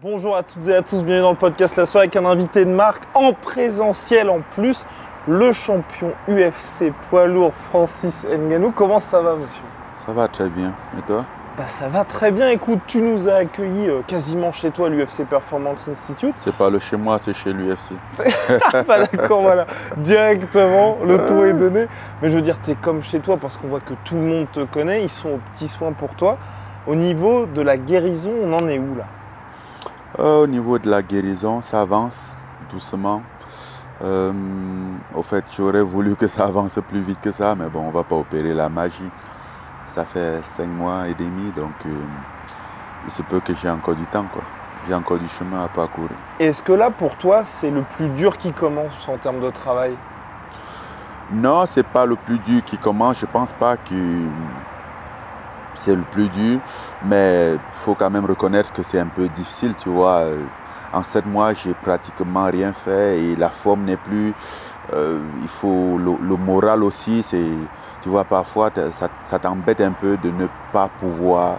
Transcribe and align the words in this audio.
Bonjour 0.00 0.36
à 0.36 0.44
toutes 0.44 0.68
et 0.68 0.76
à 0.76 0.82
tous, 0.82 1.02
bienvenue 1.02 1.22
dans 1.22 1.32
le 1.32 1.36
podcast 1.36 1.74
La 1.74 1.84
Soirée 1.84 2.04
avec 2.04 2.14
un 2.14 2.24
invité 2.24 2.64
de 2.64 2.70
marque 2.70 3.02
en 3.14 3.32
présentiel 3.32 4.30
en 4.30 4.42
plus, 4.52 4.86
le 5.26 5.50
champion 5.50 6.12
UFC 6.28 6.92
poids 7.10 7.26
lourd 7.26 7.52
Francis 7.52 8.24
Ngannou. 8.24 8.70
Comment 8.70 9.00
ça 9.00 9.20
va 9.20 9.34
monsieur? 9.34 9.64
Ça 9.96 10.12
va 10.12 10.28
très 10.28 10.50
bien. 10.50 10.72
Et 10.96 11.02
toi? 11.02 11.24
Bah 11.56 11.66
ça 11.66 11.88
va 11.88 12.04
très 12.04 12.30
bien, 12.30 12.48
écoute, 12.50 12.78
tu 12.86 13.02
nous 13.02 13.28
as 13.28 13.38
accueillis 13.38 13.90
euh, 13.90 14.02
quasiment 14.06 14.52
chez 14.52 14.70
toi 14.70 14.86
à 14.86 14.88
l'UFC 14.88 15.26
Performance 15.28 15.88
Institute. 15.88 16.36
C'est 16.38 16.54
pas 16.54 16.70
le 16.70 16.78
chez 16.78 16.96
moi, 16.96 17.18
c'est 17.18 17.34
chez 17.34 17.52
l'UFC. 17.52 17.94
Ah 18.72 18.82
bah 18.86 19.04
d'accord, 19.04 19.42
voilà, 19.42 19.66
directement, 19.96 20.98
le 21.04 21.24
tour 21.24 21.44
est 21.44 21.54
donné. 21.54 21.86
Mais 22.22 22.30
je 22.30 22.36
veux 22.36 22.42
dire, 22.42 22.60
tu 22.62 22.70
es 22.70 22.76
comme 22.76 23.02
chez 23.02 23.18
toi 23.18 23.36
parce 23.36 23.56
qu'on 23.56 23.66
voit 23.66 23.80
que 23.80 23.94
tout 24.04 24.14
le 24.14 24.20
monde 24.20 24.46
te 24.52 24.62
connaît, 24.62 25.02
ils 25.02 25.08
sont 25.08 25.30
aux 25.30 25.40
petits 25.52 25.66
soins 25.66 25.90
pour 25.90 26.14
toi. 26.14 26.38
Au 26.86 26.94
niveau 26.94 27.46
de 27.46 27.62
la 27.62 27.76
guérison, 27.76 28.30
on 28.44 28.52
en 28.52 28.68
est 28.68 28.78
où 28.78 28.94
là? 28.94 29.06
Euh, 30.18 30.44
au 30.44 30.46
niveau 30.46 30.78
de 30.78 30.88
la 30.88 31.02
guérison, 31.02 31.60
ça 31.60 31.82
avance 31.82 32.34
doucement. 32.72 33.22
Euh, 34.02 34.32
au 35.14 35.22
fait, 35.22 35.44
j'aurais 35.54 35.82
voulu 35.82 36.16
que 36.16 36.26
ça 36.26 36.44
avance 36.44 36.78
plus 36.88 37.00
vite 37.00 37.20
que 37.20 37.30
ça, 37.30 37.54
mais 37.54 37.68
bon, 37.68 37.80
on 37.80 37.90
va 37.90 38.04
pas 38.04 38.16
opérer 38.16 38.54
la 38.54 38.68
magie. 38.68 39.10
Ça 39.86 40.04
fait 40.04 40.44
cinq 40.44 40.68
mois 40.68 41.08
et 41.08 41.14
demi, 41.14 41.50
donc 41.52 41.72
euh, 41.86 41.90
il 43.04 43.10
se 43.10 43.22
peut 43.22 43.40
que 43.40 43.54
j'ai 43.54 43.68
encore 43.68 43.94
du 43.94 44.06
temps, 44.06 44.26
quoi. 44.32 44.42
J'ai 44.86 44.94
encore 44.94 45.18
du 45.18 45.28
chemin 45.28 45.64
à 45.64 45.68
parcourir. 45.68 46.10
Est-ce 46.38 46.62
que 46.62 46.72
là, 46.72 46.90
pour 46.90 47.16
toi, 47.16 47.44
c'est 47.44 47.70
le 47.70 47.82
plus 47.82 48.08
dur 48.10 48.38
qui 48.38 48.52
commence 48.52 49.08
en 49.08 49.18
termes 49.18 49.40
de 49.40 49.50
travail? 49.50 49.94
Non, 51.30 51.64
c'est 51.66 51.86
pas 51.86 52.06
le 52.06 52.16
plus 52.16 52.38
dur 52.38 52.64
qui 52.64 52.78
commence. 52.78 53.18
Je 53.18 53.26
pense 53.26 53.52
pas 53.52 53.76
que 53.76 53.94
c'est 55.78 55.94
le 55.96 56.02
plus 56.02 56.28
dur, 56.28 56.60
mais 57.04 57.54
il 57.54 57.60
faut 57.72 57.94
quand 57.94 58.10
même 58.10 58.26
reconnaître 58.26 58.72
que 58.72 58.82
c'est 58.82 59.00
un 59.00 59.06
peu 59.08 59.28
difficile, 59.28 59.74
tu 59.78 59.88
vois. 59.90 60.22
Euh, 60.26 60.44
En 60.92 61.02
sept 61.02 61.26
mois, 61.26 61.52
j'ai 61.54 61.74
pratiquement 61.74 62.46
rien 62.46 62.72
fait 62.72 63.20
et 63.22 63.36
la 63.36 63.50
forme 63.50 63.84
n'est 63.84 63.98
plus. 63.98 64.32
euh, 64.94 65.20
il 65.42 65.48
faut 65.48 65.98
le, 65.98 66.36
moral 66.36 66.82
aussi. 66.84 67.22
C'est, 67.22 67.50
tu 68.02 68.08
vois, 68.10 68.24
parfois 68.24 68.70
ça, 68.92 69.38
t'embête 69.38 69.80
un 69.82 69.92
peu 69.92 70.16
de 70.16 70.30
ne 70.30 70.46
pas 70.72 70.88
pouvoir 71.00 71.58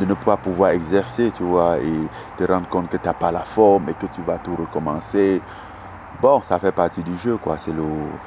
de 0.00 0.04
ne 0.04 0.14
pas 0.14 0.36
pouvoir 0.36 0.70
exercer, 0.70 1.32
tu 1.32 1.42
vois, 1.42 1.78
et 1.78 2.08
te 2.36 2.44
rendre 2.44 2.68
compte 2.68 2.88
que 2.88 2.96
tu 2.96 3.06
n'as 3.06 3.14
pas 3.14 3.32
la 3.32 3.40
forme 3.44 3.88
et 3.88 3.94
que 3.94 4.06
tu 4.06 4.22
vas 4.22 4.38
tout 4.38 4.54
recommencer. 4.56 5.42
Bon, 6.22 6.42
ça 6.42 6.58
fait 6.58 6.72
partie 6.72 7.02
du 7.02 7.16
jeu, 7.16 7.36
quoi. 7.36 7.58
C'est, 7.58 7.72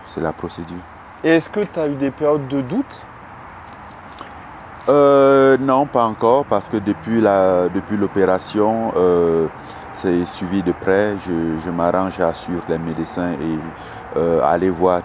c'est 0.07 0.21
la 0.21 0.33
procédure. 0.33 0.83
Et 1.23 1.29
est-ce 1.29 1.49
que 1.49 1.61
tu 1.61 1.79
as 1.79 1.87
eu 1.87 1.95
des 1.95 2.11
périodes 2.11 2.47
de 2.47 2.61
doute? 2.61 3.07
Euh, 4.89 5.57
non, 5.59 5.85
pas 5.85 6.05
encore, 6.05 6.45
parce 6.45 6.67
que 6.69 6.77
depuis, 6.77 7.21
la, 7.21 7.69
depuis 7.69 7.97
l'opération, 7.97 8.91
euh, 8.95 9.47
c'est 9.93 10.25
suivi 10.25 10.63
de 10.63 10.71
près. 10.71 11.15
Je, 11.25 11.59
je 11.63 11.69
m'arrange 11.69 12.19
à 12.19 12.33
suivre 12.33 12.63
les 12.67 12.79
médecins 12.79 13.33
et 13.33 14.17
euh, 14.17 14.41
aller 14.43 14.69
voir 14.69 15.01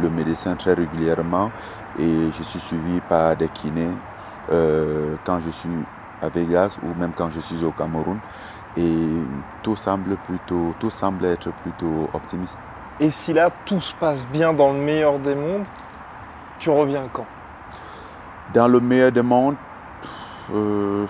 le 0.00 0.10
médecin 0.10 0.54
très 0.54 0.74
régulièrement. 0.74 1.50
Et 1.98 2.30
je 2.30 2.42
suis 2.44 2.60
suivi 2.60 3.00
par 3.08 3.34
des 3.34 3.48
kinés 3.48 3.90
euh, 4.52 5.16
quand 5.24 5.40
je 5.40 5.50
suis 5.50 5.68
à 6.22 6.28
Vegas 6.28 6.78
ou 6.82 6.98
même 6.98 7.12
quand 7.16 7.30
je 7.30 7.40
suis 7.40 7.64
au 7.64 7.72
Cameroun. 7.72 8.18
Et 8.76 9.08
tout 9.62 9.74
semble, 9.74 10.16
plutôt, 10.18 10.74
tout 10.78 10.90
semble 10.90 11.24
être 11.24 11.50
plutôt 11.62 12.08
optimiste. 12.12 12.60
Et 13.00 13.10
si 13.10 13.32
là, 13.32 13.50
tout 13.64 13.80
se 13.80 13.94
passe 13.94 14.24
bien 14.26 14.52
dans 14.52 14.72
le 14.72 14.78
meilleur 14.78 15.18
des 15.18 15.34
mondes, 15.34 15.64
tu 16.58 16.70
reviens 16.70 17.08
quand? 17.12 17.26
Dans 18.54 18.66
le 18.68 18.80
meilleur 18.80 19.12
des 19.12 19.22
mondes, 19.22 19.56
euh, 20.54 21.04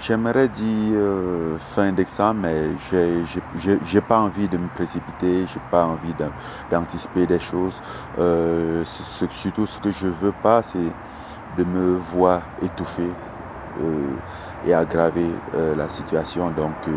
j'aimerais 0.00 0.48
dire 0.48 0.94
euh, 0.94 1.56
fin 1.56 1.92
d'examen, 1.92 2.34
mais 2.34 2.70
j'ai- 2.90 4.00
pas 4.00 4.18
envie 4.18 4.48
de 4.48 4.58
me 4.58 4.66
précipiter, 4.74 5.46
j'ai 5.46 5.60
pas 5.70 5.86
envie 5.86 6.12
d'an- 6.14 6.32
d'anticiper 6.70 7.26
des 7.26 7.38
choses. 7.38 7.80
Euh, 8.18 8.82
surtout, 8.84 9.66
ce 9.66 9.78
que 9.78 9.90
je 9.92 10.08
veux 10.08 10.32
pas, 10.42 10.62
c'est 10.64 10.92
de 11.56 11.64
me 11.64 11.96
voir 11.96 12.42
étouffé 12.60 13.04
euh, 13.82 14.14
et 14.66 14.74
aggraver 14.74 15.30
euh, 15.54 15.76
la 15.76 15.88
situation. 15.88 16.50
Donc, 16.50 16.72
euh, 16.88 16.92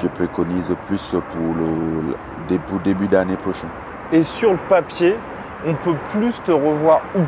je 0.00 0.06
préconise 0.06 0.74
plus 0.86 1.14
pour 1.32 1.54
le, 1.54 2.14
le- 2.50 2.58
pour 2.68 2.78
début 2.80 3.08
d'année 3.08 3.36
prochaine. 3.36 3.70
Et 4.12 4.22
sur 4.22 4.52
le 4.52 4.58
papier, 4.68 5.16
on 5.66 5.74
peut 5.74 5.96
plus 6.10 6.40
te 6.42 6.52
revoir 6.52 7.00
où? 7.16 7.22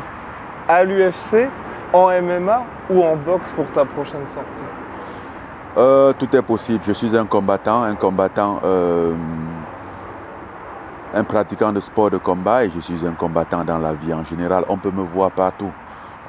À 0.67 0.83
l'UFC, 0.83 1.49
en 1.91 2.09
MMA 2.21 2.63
ou 2.89 3.03
en 3.03 3.17
boxe 3.17 3.51
pour 3.51 3.69
ta 3.71 3.83
prochaine 3.85 4.25
sortie? 4.25 4.63
Euh, 5.75 6.13
tout 6.13 6.33
est 6.35 6.41
possible. 6.41 6.83
Je 6.85 6.93
suis 6.93 7.17
un 7.17 7.25
combattant, 7.25 7.83
un 7.83 7.95
combattant, 7.95 8.59
euh, 8.63 9.13
un 11.13 11.23
pratiquant 11.23 11.71
de 11.73 11.79
sport 11.79 12.11
de 12.11 12.17
combat 12.17 12.63
et 12.63 12.69
je 12.69 12.79
suis 12.79 13.05
un 13.05 13.13
combattant 13.13 13.63
dans 13.65 13.77
la 13.77 13.93
vie 13.93 14.13
en 14.13 14.23
général. 14.23 14.63
On 14.69 14.77
peut 14.77 14.91
me 14.91 15.03
voir 15.03 15.31
partout. 15.31 15.71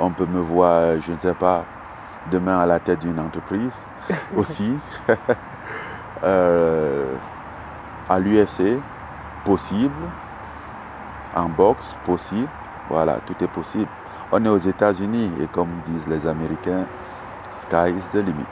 On 0.01 0.11
peut 0.11 0.27
me 0.27 0.41
voir, 0.41 1.01
je 1.01 1.13
ne 1.13 1.19
sais 1.19 1.35
pas, 1.35 1.65
demain 2.31 2.59
à 2.59 2.67
la 2.67 2.81
tête 2.81 3.01
d'une 3.01 3.21
entreprise 3.21 3.89
aussi. 4.37 4.79
Euh, 6.23 7.17
à 8.09 8.19
l'UFC, 8.19 8.81
possible. 9.45 9.93
En 11.37 11.51
boxe, 11.51 11.95
possible. 12.07 12.49
Voilà, 12.89 13.19
tout 13.27 13.35
est 13.45 13.49
possible. 13.49 13.89
On 14.37 14.45
est 14.45 14.49
aux 14.49 14.59
États-Unis 14.59 15.31
et 15.41 15.47
comme 15.47 15.69
disent 15.85 16.09
les 16.09 16.27
Américains, 16.27 16.87
sky 17.53 17.91
is 17.97 18.09
the 18.09 18.17
limit. 18.17 18.49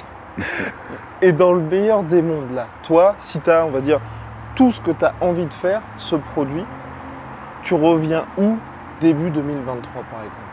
Et 1.20 1.32
dans 1.32 1.52
le 1.52 1.60
meilleur 1.60 2.02
des 2.02 2.22
mondes, 2.22 2.54
là, 2.54 2.66
toi, 2.82 3.14
si 3.18 3.38
tu 3.40 3.50
as, 3.50 3.66
on 3.66 3.70
va 3.70 3.82
dire, 3.82 4.00
tout 4.54 4.72
ce 4.72 4.80
que 4.80 4.92
tu 4.92 5.04
as 5.04 5.12
envie 5.20 5.44
de 5.44 5.52
faire, 5.52 5.82
ce 5.98 6.16
produit, 6.16 6.64
tu 7.60 7.74
reviens 7.74 8.24
où 8.38 8.56
début 8.98 9.28
2023 9.28 10.02
par 10.10 10.22
exemple? 10.24 10.48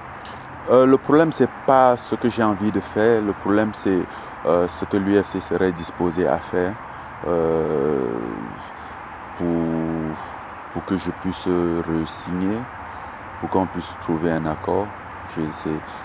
Euh, 0.71 0.85
le 0.87 0.97
problème, 0.97 1.31
c'est 1.31 1.49
pas 1.65 1.95
ce 1.95 2.15
que 2.15 2.29
j'ai 2.29 2.43
envie 2.43 2.71
de 2.73 2.81
faire. 2.81 3.21
Le 3.21 3.31
problème, 3.31 3.69
c'est 3.71 4.01
euh, 4.45 4.67
ce 4.67 4.83
que 4.83 4.97
l'UFC 4.97 5.41
serait 5.41 5.71
disposé 5.71 6.27
à 6.27 6.39
faire 6.39 6.73
euh, 7.29 8.09
pour, 9.37 9.47
pour 10.73 10.83
que 10.83 10.97
je 10.97 11.11
puisse 11.21 11.47
re-signer, 11.47 12.57
pour 13.43 13.49
qu'on 13.49 13.65
puisse 13.65 13.97
trouver 13.99 14.31
un 14.31 14.45
accord. 14.45 14.87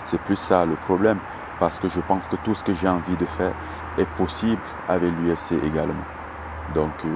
C'est- 0.03 0.17
plus 0.25 0.35
ça 0.35 0.65
le 0.65 0.75
problème, 0.75 1.19
parce 1.57 1.79
que 1.79 1.87
je 1.87 2.01
pense 2.01 2.27
que 2.27 2.35
tout 2.37 2.53
ce 2.53 2.63
que 2.63 2.73
j'ai 2.73 2.89
envie 2.89 3.15
de 3.15 3.25
faire 3.25 3.53
est 3.97 4.07
possible 4.17 4.61
avec 4.89 5.09
l'UFC 5.21 5.53
également. 5.63 6.03
Donc, 6.75 6.91
euh, 7.05 7.09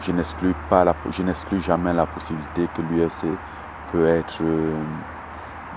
je 0.00 0.12
n'exclus 0.12 1.60
jamais 1.60 1.92
la 1.92 2.06
possibilité 2.06 2.68
que 2.74 2.80
l'UFC 2.82 3.26
peut 3.92 4.06
être 4.06 4.38
euh, 4.42 4.72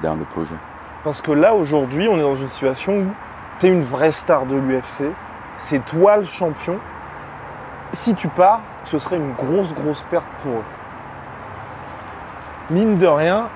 dans 0.01 0.15
le 0.15 0.23
projet. 0.23 0.55
Parce 1.03 1.21
que 1.21 1.31
là, 1.31 1.53
aujourd'hui, 1.53 2.07
on 2.07 2.15
est 2.17 2.21
dans 2.21 2.35
une 2.35 2.47
situation 2.47 2.99
où 2.99 3.07
tu 3.59 3.65
es 3.67 3.69
une 3.69 3.83
vraie 3.83 4.13
star 4.13 4.45
de 4.45 4.55
l'UFC, 4.55 5.11
c'est 5.57 5.83
toi 5.83 6.17
le 6.17 6.25
champion. 6.25 6.77
Si 7.91 8.15
tu 8.15 8.29
pars, 8.29 8.61
ce 8.85 8.97
serait 8.97 9.17
une 9.17 9.33
grosse, 9.33 9.73
grosse 9.73 10.03
perte 10.03 10.27
pour 10.41 10.53
eux. 10.53 10.63
Mine 12.71 12.97
de 12.97 13.05
rien, 13.05 13.47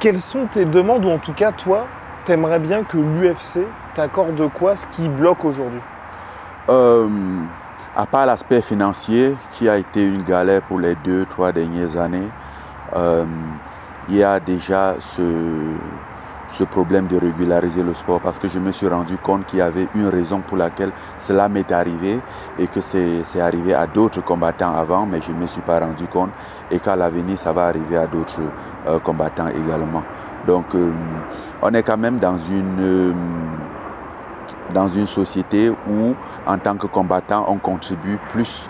quelles 0.00 0.20
sont 0.20 0.46
tes 0.46 0.64
demandes, 0.64 1.04
ou 1.04 1.10
en 1.10 1.18
tout 1.18 1.32
cas, 1.32 1.52
toi, 1.52 1.86
t'aimerais 2.24 2.58
bien 2.58 2.82
que 2.82 2.96
l'UFC 2.96 3.60
t'accorde 3.94 4.50
quoi, 4.52 4.74
ce 4.74 4.88
qui 4.88 5.08
bloque 5.08 5.44
aujourd'hui? 5.44 5.80
Euh, 6.68 7.08
à 7.94 8.06
part 8.06 8.26
l'aspect 8.26 8.60
financier 8.60 9.36
qui 9.52 9.68
a 9.68 9.76
été 9.76 10.04
une 10.04 10.24
galère 10.24 10.62
pour 10.62 10.80
les 10.80 10.96
deux, 11.04 11.26
trois 11.26 11.52
dernières 11.52 11.96
années, 11.96 12.28
euh, 12.96 13.24
il 14.08 14.16
y 14.16 14.24
a 14.24 14.40
déjà 14.40 14.96
ce, 14.98 16.64
problème 16.64 17.06
de 17.06 17.16
régulariser 17.16 17.82
le 17.82 17.94
sport 17.94 18.20
parce 18.20 18.38
que 18.38 18.48
je 18.48 18.58
me 18.58 18.72
suis 18.72 18.88
rendu 18.88 19.16
compte 19.16 19.46
qu'il 19.46 19.60
y 19.60 19.62
avait 19.62 19.86
une 19.94 20.08
raison 20.08 20.40
pour 20.40 20.56
laquelle 20.56 20.92
cela 21.18 21.48
m'est 21.48 21.70
arrivé 21.70 22.20
et 22.58 22.66
que 22.66 22.80
c'est 22.80 23.40
arrivé 23.40 23.74
à 23.74 23.86
d'autres 23.86 24.22
combattants 24.22 24.74
avant, 24.74 25.06
mais 25.06 25.20
je 25.20 25.30
ne 25.32 25.38
me 25.38 25.46
suis 25.46 25.62
pas 25.62 25.80
rendu 25.80 26.06
compte 26.06 26.30
et 26.74 26.78
qu'à 26.80 26.96
l'avenir, 26.96 27.38
ça 27.38 27.52
va 27.52 27.66
arriver 27.66 27.96
à 27.96 28.06
d'autres 28.06 28.42
euh, 28.86 28.98
combattants 28.98 29.48
également. 29.48 30.02
Donc, 30.46 30.66
on 31.62 31.72
est 31.72 31.82
quand 31.82 31.96
même 31.96 32.18
dans 32.18 32.36
une, 32.36 33.14
dans 34.74 34.88
une 34.88 35.06
société 35.06 35.70
où, 35.70 36.14
en 36.46 36.58
tant 36.58 36.76
que 36.76 36.86
combattant, 36.86 37.46
on 37.48 37.56
contribue 37.56 38.18
plus, 38.28 38.68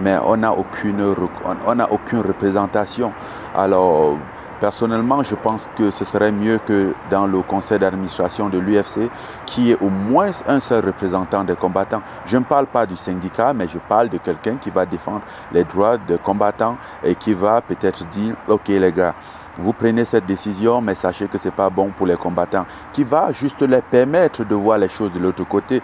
mais 0.00 0.16
on 0.24 0.38
n'a 0.38 0.52
aucune, 0.52 1.02
on, 1.44 1.80
aucune 1.90 2.20
représentation. 2.20 3.12
Alors, 3.54 4.16
Personnellement, 4.62 5.24
je 5.24 5.34
pense 5.34 5.68
que 5.74 5.90
ce 5.90 6.04
serait 6.04 6.30
mieux 6.30 6.60
que 6.64 6.94
dans 7.10 7.26
le 7.26 7.42
conseil 7.42 7.80
d'administration 7.80 8.48
de 8.48 8.58
l'UFC, 8.58 9.10
qu'il 9.44 9.64
y 9.64 9.70
ait 9.72 9.82
au 9.82 9.88
moins 9.88 10.30
un 10.46 10.60
seul 10.60 10.86
représentant 10.86 11.42
des 11.42 11.56
combattants. 11.56 12.00
Je 12.26 12.36
ne 12.36 12.44
parle 12.44 12.68
pas 12.68 12.86
du 12.86 12.96
syndicat, 12.96 13.52
mais 13.54 13.66
je 13.66 13.78
parle 13.78 14.08
de 14.08 14.18
quelqu'un 14.18 14.54
qui 14.54 14.70
va 14.70 14.86
défendre 14.86 15.22
les 15.50 15.64
droits 15.64 15.98
des 15.98 16.16
combattants 16.16 16.76
et 17.02 17.16
qui 17.16 17.34
va 17.34 17.60
peut-être 17.60 18.06
dire, 18.10 18.36
OK 18.46 18.68
les 18.68 18.92
gars, 18.92 19.16
vous 19.58 19.72
prenez 19.72 20.04
cette 20.04 20.26
décision, 20.26 20.80
mais 20.80 20.94
sachez 20.94 21.26
que 21.26 21.38
ce 21.38 21.48
n'est 21.48 21.54
pas 21.54 21.68
bon 21.68 21.90
pour 21.90 22.06
les 22.06 22.16
combattants, 22.16 22.64
qui 22.92 23.02
va 23.02 23.32
juste 23.32 23.60
leur 23.62 23.82
permettre 23.82 24.44
de 24.44 24.54
voir 24.54 24.78
les 24.78 24.88
choses 24.88 25.10
de 25.10 25.18
l'autre 25.18 25.42
côté 25.42 25.82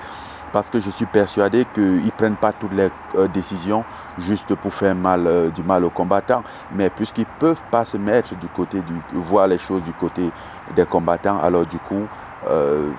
parce 0.53 0.71
que 0.71 0.81
je 0.81 0.91
suis 0.91 1.07
persuadé 1.07 1.67
qu'ils 1.73 2.05
ne 2.05 2.11
prennent 2.11 2.37
pas 2.37 2.53
toutes 2.53 2.73
les 2.73 2.91
euh, 3.17 3.29
décisions 3.29 3.85
juste 4.19 4.55
pour 4.55 4.73
faire 4.73 4.95
mal, 4.95 5.27
euh, 5.27 5.51
du 5.51 5.63
mal 5.63 5.85
aux 5.85 5.91
combattants, 5.91 6.43
mais 6.73 6.91
puisqu'ils 6.91 7.27
ne 7.27 7.39
peuvent 7.41 7.63
pas 7.71 7.85
se 7.85 7.97
mettre 7.97 8.37
du 8.37 8.49
côté 8.49 8.81
du, 8.81 8.95
voir 9.13 9.47
les 9.47 9.59
choses 9.59 9.83
du 9.83 9.93
côté 9.93 10.31
des 10.75 10.87
combattants, 10.87 11.39
alors 11.39 11.67
du 11.67 11.79
coup, 11.79 12.07
euh, 12.49 12.91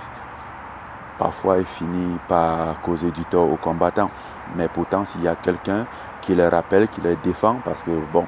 parfois 1.17 1.57
ils 1.59 1.65
finissent 1.65 2.19
par 2.27 2.79
causer 2.81 3.11
du 3.11 3.25
tort 3.25 3.51
aux 3.51 3.57
combattants. 3.57 4.11
Mais 4.55 4.67
pourtant, 4.67 5.05
s'il 5.05 5.21
y 5.21 5.27
a 5.27 5.35
quelqu'un 5.35 5.85
qui 6.21 6.33
les 6.35 6.47
rappelle, 6.47 6.87
qui 6.87 7.01
les 7.01 7.15
défend, 7.17 7.59
parce 7.63 7.83
que 7.83 7.91
bon, 8.11 8.25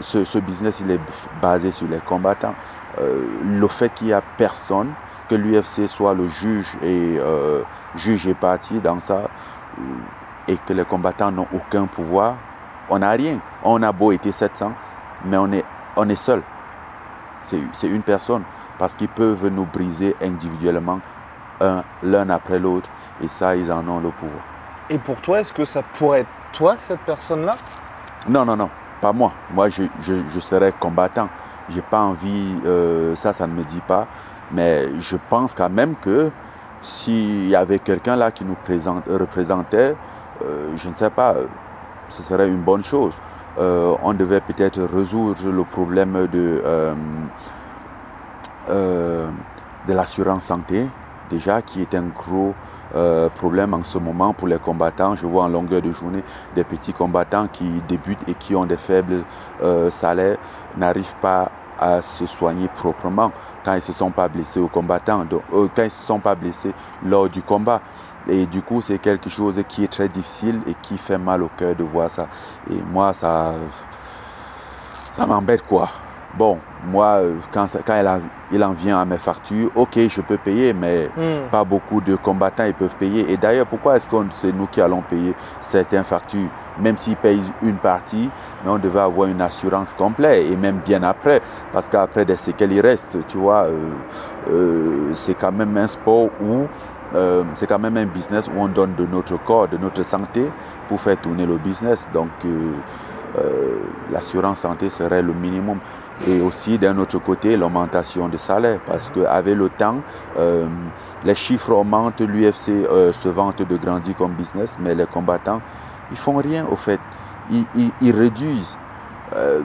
ce, 0.00 0.38
business 0.38 0.80
il 0.80 0.90
est 0.90 1.00
basé 1.42 1.70
sur 1.70 1.86
les 1.86 1.98
combattants, 2.00 2.54
le 2.98 3.68
fait 3.68 3.92
qu'il 3.92 4.06
n'y 4.06 4.12
a 4.12 4.22
personne 4.36 4.92
que 5.28 5.34
l'UFC 5.34 5.88
soit 5.88 6.14
le 6.14 6.28
juge 6.28 6.76
et 6.82 7.16
euh, 7.18 7.62
juge 7.94 8.26
et 8.26 8.34
parti 8.34 8.80
dans 8.80 9.00
ça 9.00 9.30
euh, 9.78 9.82
et 10.48 10.56
que 10.56 10.72
les 10.72 10.84
combattants 10.84 11.30
n'ont 11.30 11.46
aucun 11.52 11.86
pouvoir, 11.86 12.36
on 12.90 12.98
n'a 12.98 13.10
rien. 13.10 13.38
On 13.62 13.82
a 13.82 13.92
beau 13.92 14.12
être 14.12 14.30
700, 14.30 14.72
mais 15.24 15.36
on 15.36 15.50
est, 15.52 15.64
on 15.96 16.08
est 16.08 16.16
seul. 16.16 16.42
C'est 17.40 17.88
une 17.88 18.02
personne 18.02 18.42
parce 18.78 18.94
qu'ils 18.94 19.08
peuvent 19.08 19.48
nous 19.48 19.66
briser 19.66 20.16
individuellement 20.22 21.00
l'un 22.02 22.30
après 22.30 22.58
l'autre 22.58 22.88
et 23.22 23.28
ça, 23.28 23.54
ils 23.56 23.70
en 23.70 23.86
ont 23.88 24.00
le 24.00 24.10
pouvoir. 24.10 24.42
Et 24.90 24.98
pour 24.98 25.20
toi, 25.20 25.40
est-ce 25.40 25.52
que 25.52 25.64
ça 25.64 25.82
pourrait 25.82 26.20
être 26.20 26.28
toi, 26.52 26.76
cette 26.78 27.00
personne-là? 27.00 27.56
Non, 28.28 28.44
non, 28.44 28.56
non, 28.56 28.70
pas 29.00 29.12
moi. 29.12 29.32
Moi, 29.52 29.68
je, 29.68 29.84
je, 30.00 30.40
serais 30.40 30.72
combattant. 30.78 31.28
J'ai 31.68 31.82
pas 31.82 32.00
envie, 32.00 32.54
euh, 32.66 33.16
ça, 33.16 33.32
ça 33.32 33.46
ne 33.46 33.52
me 33.52 33.64
dit 33.64 33.80
pas. 33.86 34.06
Mais 34.54 34.88
je 35.00 35.16
pense 35.28 35.52
quand 35.52 35.70
même 35.70 35.94
que 36.00 36.30
s'il 36.80 37.48
y 37.48 37.56
avait 37.56 37.80
quelqu'un 37.80 38.14
là 38.16 38.30
qui 38.30 38.44
nous 38.44 38.56
représentait, 39.08 39.96
euh, 40.42 40.76
je 40.76 40.88
ne 40.88 40.94
sais 40.94 41.10
pas, 41.10 41.34
ce 42.08 42.22
serait 42.22 42.48
une 42.48 42.62
bonne 42.62 42.82
chose. 42.82 43.14
Euh, 43.58 43.94
on 44.02 44.12
devait 44.12 44.40
peut-être 44.40 44.82
résoudre 44.82 45.50
le 45.50 45.64
problème 45.64 46.28
de, 46.32 46.62
euh, 46.64 46.94
de 49.88 49.92
l'assurance 49.92 50.44
santé, 50.44 50.86
déjà, 51.30 51.62
qui 51.62 51.82
est 51.82 51.94
un 51.94 52.06
gros 52.06 52.54
problème 53.34 53.74
en 53.74 53.82
ce 53.82 53.98
moment 53.98 54.32
pour 54.32 54.46
les 54.46 54.58
combattants. 54.58 55.16
Je 55.16 55.26
vois 55.26 55.42
en 55.44 55.48
longueur 55.48 55.82
de 55.82 55.90
journée 55.90 56.22
des 56.54 56.62
petits 56.62 56.92
combattants 56.92 57.48
qui 57.48 57.82
débutent 57.88 58.28
et 58.28 58.34
qui 58.34 58.54
ont 58.54 58.66
des 58.66 58.76
faibles 58.76 59.24
salaires, 59.90 60.36
n'arrivent 60.76 61.16
pas 61.20 61.50
à 61.84 62.00
se 62.00 62.24
soigner 62.26 62.68
proprement 62.68 63.30
quand 63.62 63.72
ils 63.72 63.76
ne 63.76 63.80
se 63.82 63.92
sont 63.92 64.10
pas 64.10 64.28
blessés 64.28 64.58
au 64.58 64.68
combattant, 64.68 65.24
donc, 65.24 65.42
euh, 65.52 65.68
quand 65.74 65.82
ils 65.82 65.86
ne 65.86 65.90
se 65.90 66.06
sont 66.06 66.18
pas 66.18 66.34
blessés 66.34 66.72
lors 67.04 67.28
du 67.28 67.42
combat. 67.42 67.82
Et 68.26 68.46
du 68.46 68.62
coup, 68.62 68.80
c'est 68.80 68.98
quelque 68.98 69.28
chose 69.28 69.62
qui 69.68 69.84
est 69.84 69.92
très 69.92 70.08
difficile 70.08 70.60
et 70.66 70.74
qui 70.80 70.96
fait 70.96 71.18
mal 71.18 71.42
au 71.42 71.48
cœur 71.48 71.76
de 71.76 71.84
voir 71.84 72.10
ça. 72.10 72.26
Et 72.70 72.82
moi, 72.90 73.12
ça, 73.12 73.54
ça 75.10 75.26
m'embête 75.26 75.66
quoi. 75.66 75.90
Bon, 76.36 76.58
moi, 76.90 77.20
euh, 77.20 77.36
quand, 77.52 77.66
quand 77.86 78.18
il, 78.50 78.64
en 78.64 78.72
vient 78.72 78.98
à 78.98 79.04
mes 79.04 79.18
factures, 79.18 79.70
ok, 79.76 79.96
je 80.08 80.20
peux 80.20 80.36
payer, 80.36 80.74
mais 80.74 81.08
hmm. 81.16 81.48
pas 81.48 81.64
beaucoup 81.64 82.00
de 82.00 82.16
combattants 82.16 82.64
ils 82.64 82.74
peuvent 82.74 82.96
payer. 82.96 83.30
Et 83.30 83.36
d'ailleurs, 83.36 83.66
pourquoi 83.66 83.96
est-ce 83.96 84.08
que 84.08 84.16
c'est 84.30 84.50
nous 84.50 84.66
qui 84.66 84.80
allons 84.80 85.00
payer 85.02 85.32
certaines 85.60 86.02
factures, 86.02 86.48
même 86.80 86.98
s'ils 86.98 87.16
payent 87.16 87.40
une 87.62 87.76
partie, 87.76 88.28
mais 88.64 88.70
on 88.72 88.78
devait 88.78 89.00
avoir 89.00 89.28
une 89.28 89.40
assurance 89.40 89.94
complète 89.94 90.44
et 90.50 90.56
même 90.56 90.80
bien 90.84 91.04
après, 91.04 91.40
parce 91.72 91.88
qu'après 91.88 92.24
des 92.24 92.36
séquelles, 92.36 92.72
il 92.72 92.80
reste, 92.80 93.16
tu 93.28 93.38
vois, 93.38 93.66
euh, 93.66 93.90
euh, 94.50 95.10
c'est 95.14 95.34
quand 95.34 95.52
même 95.52 95.76
un 95.76 95.86
sport 95.86 96.30
où 96.42 96.66
c'est 97.54 97.68
quand 97.68 97.78
même 97.78 97.96
un 97.96 98.06
business 98.06 98.48
où 98.48 98.60
on 98.60 98.66
donne 98.66 98.96
de 98.96 99.06
notre 99.06 99.36
corps, 99.36 99.68
de 99.68 99.78
notre 99.78 100.02
santé 100.02 100.50
pour 100.88 101.00
faire 101.00 101.16
tourner 101.16 101.46
le 101.46 101.58
business. 101.58 102.08
Donc, 102.12 102.30
l'assurance 104.10 104.58
santé 104.58 104.90
serait 104.90 105.22
le 105.22 105.32
minimum 105.32 105.78
et 106.26 106.40
aussi 106.40 106.78
d'un 106.78 106.96
autre 106.98 107.18
côté 107.18 107.56
l'augmentation 107.56 108.28
des 108.28 108.38
salaires 108.38 108.80
parce 108.86 109.10
qu'avec 109.10 109.56
le 109.56 109.68
temps, 109.68 110.00
euh, 110.38 110.66
les 111.24 111.34
chiffres 111.34 111.72
augmentent, 111.72 112.20
l'UFC 112.20 112.68
euh, 112.68 113.12
se 113.12 113.28
vante 113.28 113.62
de 113.62 113.76
grandir 113.76 114.16
comme 114.16 114.32
business, 114.32 114.78
mais 114.80 114.94
les 114.94 115.06
combattants, 115.06 115.60
ils 116.10 116.16
font 116.16 116.36
rien 116.36 116.66
au 116.66 116.76
fait, 116.76 117.00
ils, 117.50 118.12
réduisent. 118.12 118.76
Euh, 119.34 119.62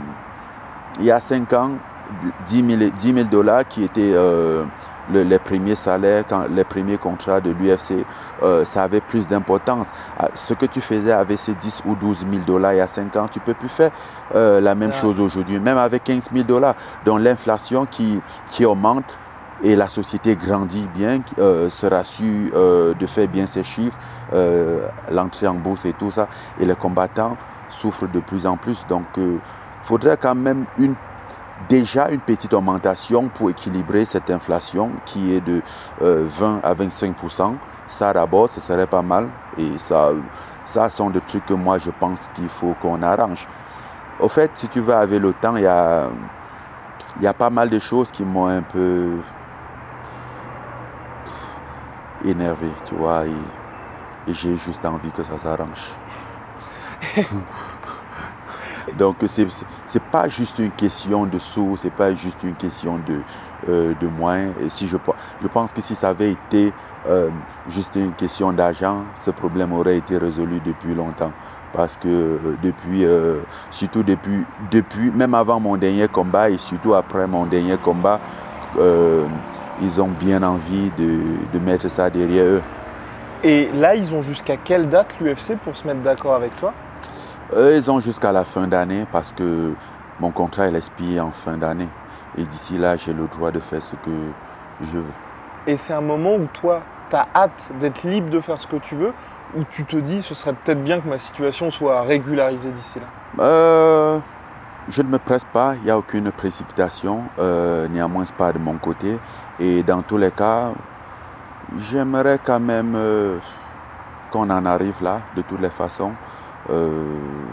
il 1.00 1.06
y 1.06 1.12
a 1.12 1.19
cinq 1.19 1.54
ans, 1.54 1.72
10 2.48 2.92
000, 3.04 3.24
dollars 3.30 3.68
qui 3.68 3.84
étaient 3.84 4.13
les 5.09 5.39
premiers 5.39 5.75
salaires, 5.75 6.23
quand, 6.27 6.45
les 6.50 6.63
premiers 6.63 6.97
contrats 6.97 7.41
de 7.41 7.51
l'UFC, 7.51 8.06
euh, 8.44 8.65
ça 8.65 8.83
avait 8.83 9.01
plus 9.01 9.27
d'importance. 9.27 9.91
Ah, 10.17 10.29
ce 10.33 10.53
que 10.53 10.65
tu 10.65 10.81
faisais 10.81 11.11
avec 11.11 11.39
ces 11.39 11.56
10 11.56 11.83
ou 11.85 11.95
12 11.95 12.25
000 12.31 12.44
dollars 12.45 12.73
il 12.73 12.77
y 12.77 12.81
a 12.81 12.88
5 12.88 13.15
ans, 13.15 13.27
tu 13.27 13.39
ne 13.39 13.44
peux 13.44 13.53
plus 13.53 13.69
faire 13.69 13.91
euh, 14.35 14.61
la 14.61 14.75
même 14.75 14.94
chose 14.94 15.19
aujourd'hui, 15.19 15.59
même 15.59 15.77
avec 15.77 16.03
15 16.03 16.29
000 16.33 16.45
dollars. 16.45 16.75
Donc 17.06 17.19
l'inflation 17.19 17.85
qui, 17.85 18.19
qui 18.51 18.65
augmente 18.65 19.06
et 19.61 19.75
la 19.75 19.89
société 19.89 20.38
grandit 20.38 20.88
bien, 20.95 21.19
euh, 21.38 21.69
sera 21.69 22.03
su 22.06 22.51
de 22.53 23.06
faire 23.07 23.27
bien 23.27 23.45
ses 23.45 23.63
chiffres, 23.63 23.97
l'entrée 25.11 25.47
en 25.47 25.56
bourse 25.56 25.85
et 25.85 25.94
tout 25.94 26.11
ça, 26.11 26.27
et 26.59 26.65
les 26.65 26.75
combattants 26.75 27.35
souffrent 27.67 28.07
de 28.07 28.19
plus 28.19 28.45
en 28.45 28.56
plus. 28.56 28.85
Donc 28.88 29.03
il 29.17 29.39
faudrait 29.83 30.17
quand 30.17 30.35
même 30.35 30.65
une 30.77 30.95
déjà 31.67 32.09
une 32.09 32.19
petite 32.19 32.53
augmentation 32.53 33.27
pour 33.27 33.50
équilibrer 33.50 34.06
cette 34.06 34.29
inflation 34.29 34.91
qui 35.06 35.33
est 35.33 35.41
de 35.41 35.61
20 36.00 36.06
euh, 36.06 36.59
à 36.63 36.73
25% 36.73 37.56
Ça 37.87 38.13
d'abord, 38.13 38.49
ce 38.49 38.59
serait 38.59 38.87
pas 38.87 39.01
mal. 39.01 39.28
Et 39.57 39.78
ça, 39.78 40.11
ça 40.66 40.89
sont 40.89 41.09
des 41.09 41.21
trucs 41.21 41.45
que 41.45 41.54
moi 41.54 41.80
je 41.80 41.89
pense 41.89 42.30
qu'il 42.35 42.47
faut 42.47 42.75
qu'on 42.81 43.01
arrange. 43.01 43.47
Au 44.19 44.30
fait, 44.30 44.51
si 44.54 44.68
tu 44.68 44.80
vas 44.80 44.99
avec 44.99 45.21
le 45.21 45.33
temps, 45.33 45.56
il 45.56 45.63
y 45.63 45.68
a, 45.68 46.09
y 47.21 47.28
a 47.28 47.33
pas 47.33 47.49
mal 47.49 47.69
de 47.69 47.80
choses 47.80 48.11
qui 48.11 48.23
m'ont 48.23 48.47
un 48.47 48.61
peu 48.61 49.18
énervé, 52.25 52.68
tu 52.85 52.95
vois. 52.95 53.25
et 53.25 54.33
j'ai 54.33 54.56
juste 54.57 54.85
envie 54.85 55.11
que 55.11 55.23
ça 55.23 55.39
s'arrange. 55.42 55.95
Donc 58.98 59.18
c'est 59.28 59.44
n'est 59.46 60.02
pas 60.12 60.28
juste 60.28 60.60
une 60.60 60.72
question 60.72 61.26
de 61.26 61.40
sous, 61.40 61.76
c'est 61.78 61.94
pas 61.94 62.14
juste 62.14 62.44
une 62.44 62.56
question 62.56 63.00
de, 63.08 63.19
euh, 63.69 63.94
de 64.00 64.08
moyens. 64.08 64.54
Et 64.64 64.69
si 64.69 64.88
je, 64.88 64.98
je 65.42 65.48
pense 65.48 65.72
que 65.72 65.81
si 65.81 65.96
ça 65.96 66.10
avait 66.10 66.31
été 66.31 66.72
euh, 67.08 67.30
juste 67.69 67.96
une 67.96 68.14
question 68.14 68.52
d'argent, 68.54 69.04
ce 69.16 69.31
problème 69.31 69.74
aurait 69.74 69.98
été 69.98 70.18
résolu 70.18 70.60
depuis 70.66 70.94
longtemps. 70.94 71.31
Parce 71.74 71.98
que 71.98 72.08
euh, 72.08 72.38
depuis, 72.64 73.06
surtout 73.72 74.04
depuis, 74.04 74.44
depuis, 74.72 75.12
même 75.12 75.34
avant 75.34 75.60
mon 75.60 75.78
dernier 75.78 76.08
combat 76.08 76.50
et 76.50 76.58
surtout 76.58 76.94
après 76.94 77.28
mon 77.28 77.46
dernier 77.46 77.78
combat, 77.78 78.19
ils 79.81 80.02
ont 80.02 80.10
bien 80.19 80.44
envie 80.44 80.92
de, 80.98 81.19
de 81.54 81.60
mettre 81.60 81.90
ça 81.90 82.10
derrière 82.10 82.46
eux. 82.46 82.62
Et 83.44 83.69
là, 83.74 83.96
ils 83.96 84.14
ont 84.14 84.22
jusqu'à 84.22 84.58
quelle 84.58 84.90
date 84.90 85.16
l'UFC 85.22 85.56
pour 85.64 85.78
se 85.78 85.88
mettre 85.88 86.02
d'accord 86.02 86.36
avec 86.36 86.56
toi? 86.58 86.74
Eux, 87.56 87.75
ils 87.75 87.89
ont 87.89 87.99
jusqu'à 87.99 88.31
la 88.31 88.44
fin 88.44 88.68
d'année 88.68 89.06
parce 89.11 89.31
que 89.31 89.73
mon 90.19 90.31
contrat 90.31 90.68
est 90.68 90.75
expire 90.75 91.25
en 91.25 91.31
fin 91.31 91.57
d'année. 91.57 91.87
Et 92.37 92.44
d'ici 92.44 92.77
là, 92.77 92.95
j'ai 92.95 93.13
le 93.13 93.27
droit 93.27 93.51
de 93.51 93.59
faire 93.59 93.81
ce 93.81 93.95
que 93.95 94.11
je 94.81 94.97
veux. 94.97 95.03
Et 95.68 95.77
c'est 95.77 95.94
un 95.94 96.01
moment 96.01 96.35
où 96.35 96.47
toi, 96.53 96.81
tu 97.09 97.15
as 97.15 97.27
hâte 97.35 97.69
d'être 97.79 98.03
libre 98.03 98.29
de 98.29 98.39
faire 98.39 98.61
ce 98.61 98.68
que 98.68 98.77
tu 98.77 98.95
veux 98.95 99.13
ou 99.57 99.63
tu 99.69 99.83
te 99.83 99.95
dis 99.95 100.21
ce 100.21 100.33
serait 100.35 100.53
peut-être 100.53 100.83
bien 100.83 100.99
que 101.01 101.07
ma 101.07 101.18
situation 101.18 101.71
soit 101.71 102.01
régularisée 102.03 102.71
d'ici 102.71 102.99
là? 102.99 103.44
Euh, 103.44 104.19
Je 104.87 105.01
ne 105.01 105.09
me 105.09 105.19
presse 105.19 105.44
pas, 105.44 105.75
il 105.75 105.83
n'y 105.83 105.91
a 105.91 105.97
aucune 105.97 106.31
précipitation, 106.31 107.21
euh, 107.37 107.87
néanmoins 107.87 108.23
pas 108.37 108.51
de 108.53 108.59
mon 108.59 108.75
côté. 108.77 109.18
Et 109.59 109.83
dans 109.83 110.01
tous 110.01 110.18
les 110.18 110.31
cas, 110.31 110.71
j'aimerais 111.91 112.39
quand 112.44 112.59
même 112.59 112.94
euh, 112.95 113.37
qu'on 114.31 114.49
en 114.49 114.65
arrive 114.65 115.01
là, 115.03 115.21
de 115.35 115.41
toutes 115.44 115.61
les 115.61 115.69
façons. 115.69 116.13
Euh, 116.69 117.45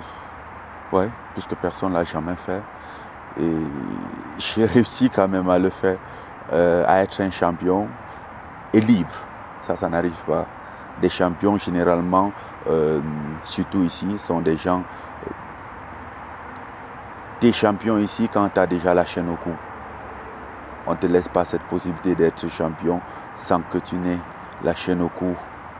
ouais, 0.92 1.08
puisque 1.32 1.54
personne 1.54 1.90
ne 1.90 1.94
l'a 1.94 2.04
jamais 2.04 2.36
fait. 2.36 2.62
Et 3.40 3.56
j'ai 4.38 4.64
réussi 4.74 5.10
quand 5.10 5.28
même 5.28 5.48
à 5.48 5.58
le 5.58 5.70
faire, 5.70 5.98
euh, 6.52 6.84
à 6.86 7.02
être 7.02 7.20
un 7.20 7.30
champion 7.30 7.88
et 8.72 8.80
libre. 8.80 9.14
Ça, 9.62 9.76
ça 9.76 9.88
n'arrive 9.88 10.20
pas. 10.26 10.46
Des 11.00 11.08
champions, 11.08 11.58
généralement, 11.58 12.32
euh, 12.68 13.00
surtout 13.44 13.82
ici, 13.82 14.18
sont 14.18 14.40
des 14.40 14.56
gens. 14.56 14.82
des 17.40 17.52
champions 17.52 17.98
ici 17.98 18.30
quand 18.32 18.48
tu 18.48 18.58
as 18.58 18.66
déjà 18.66 18.94
la 18.94 19.04
chaîne 19.04 19.28
au 19.28 19.36
cou. 19.36 19.52
On 20.86 20.92
ne 20.92 20.96
te 20.96 21.06
laisse 21.06 21.28
pas 21.28 21.44
cette 21.44 21.62
possibilité 21.62 22.14
d'être 22.14 22.48
champion 22.48 23.00
sans 23.36 23.60
que 23.60 23.78
tu 23.78 23.96
n'aies 23.96 24.20
la 24.62 24.74
chaîne 24.74 25.02
au 25.02 25.08
cou 25.08 25.34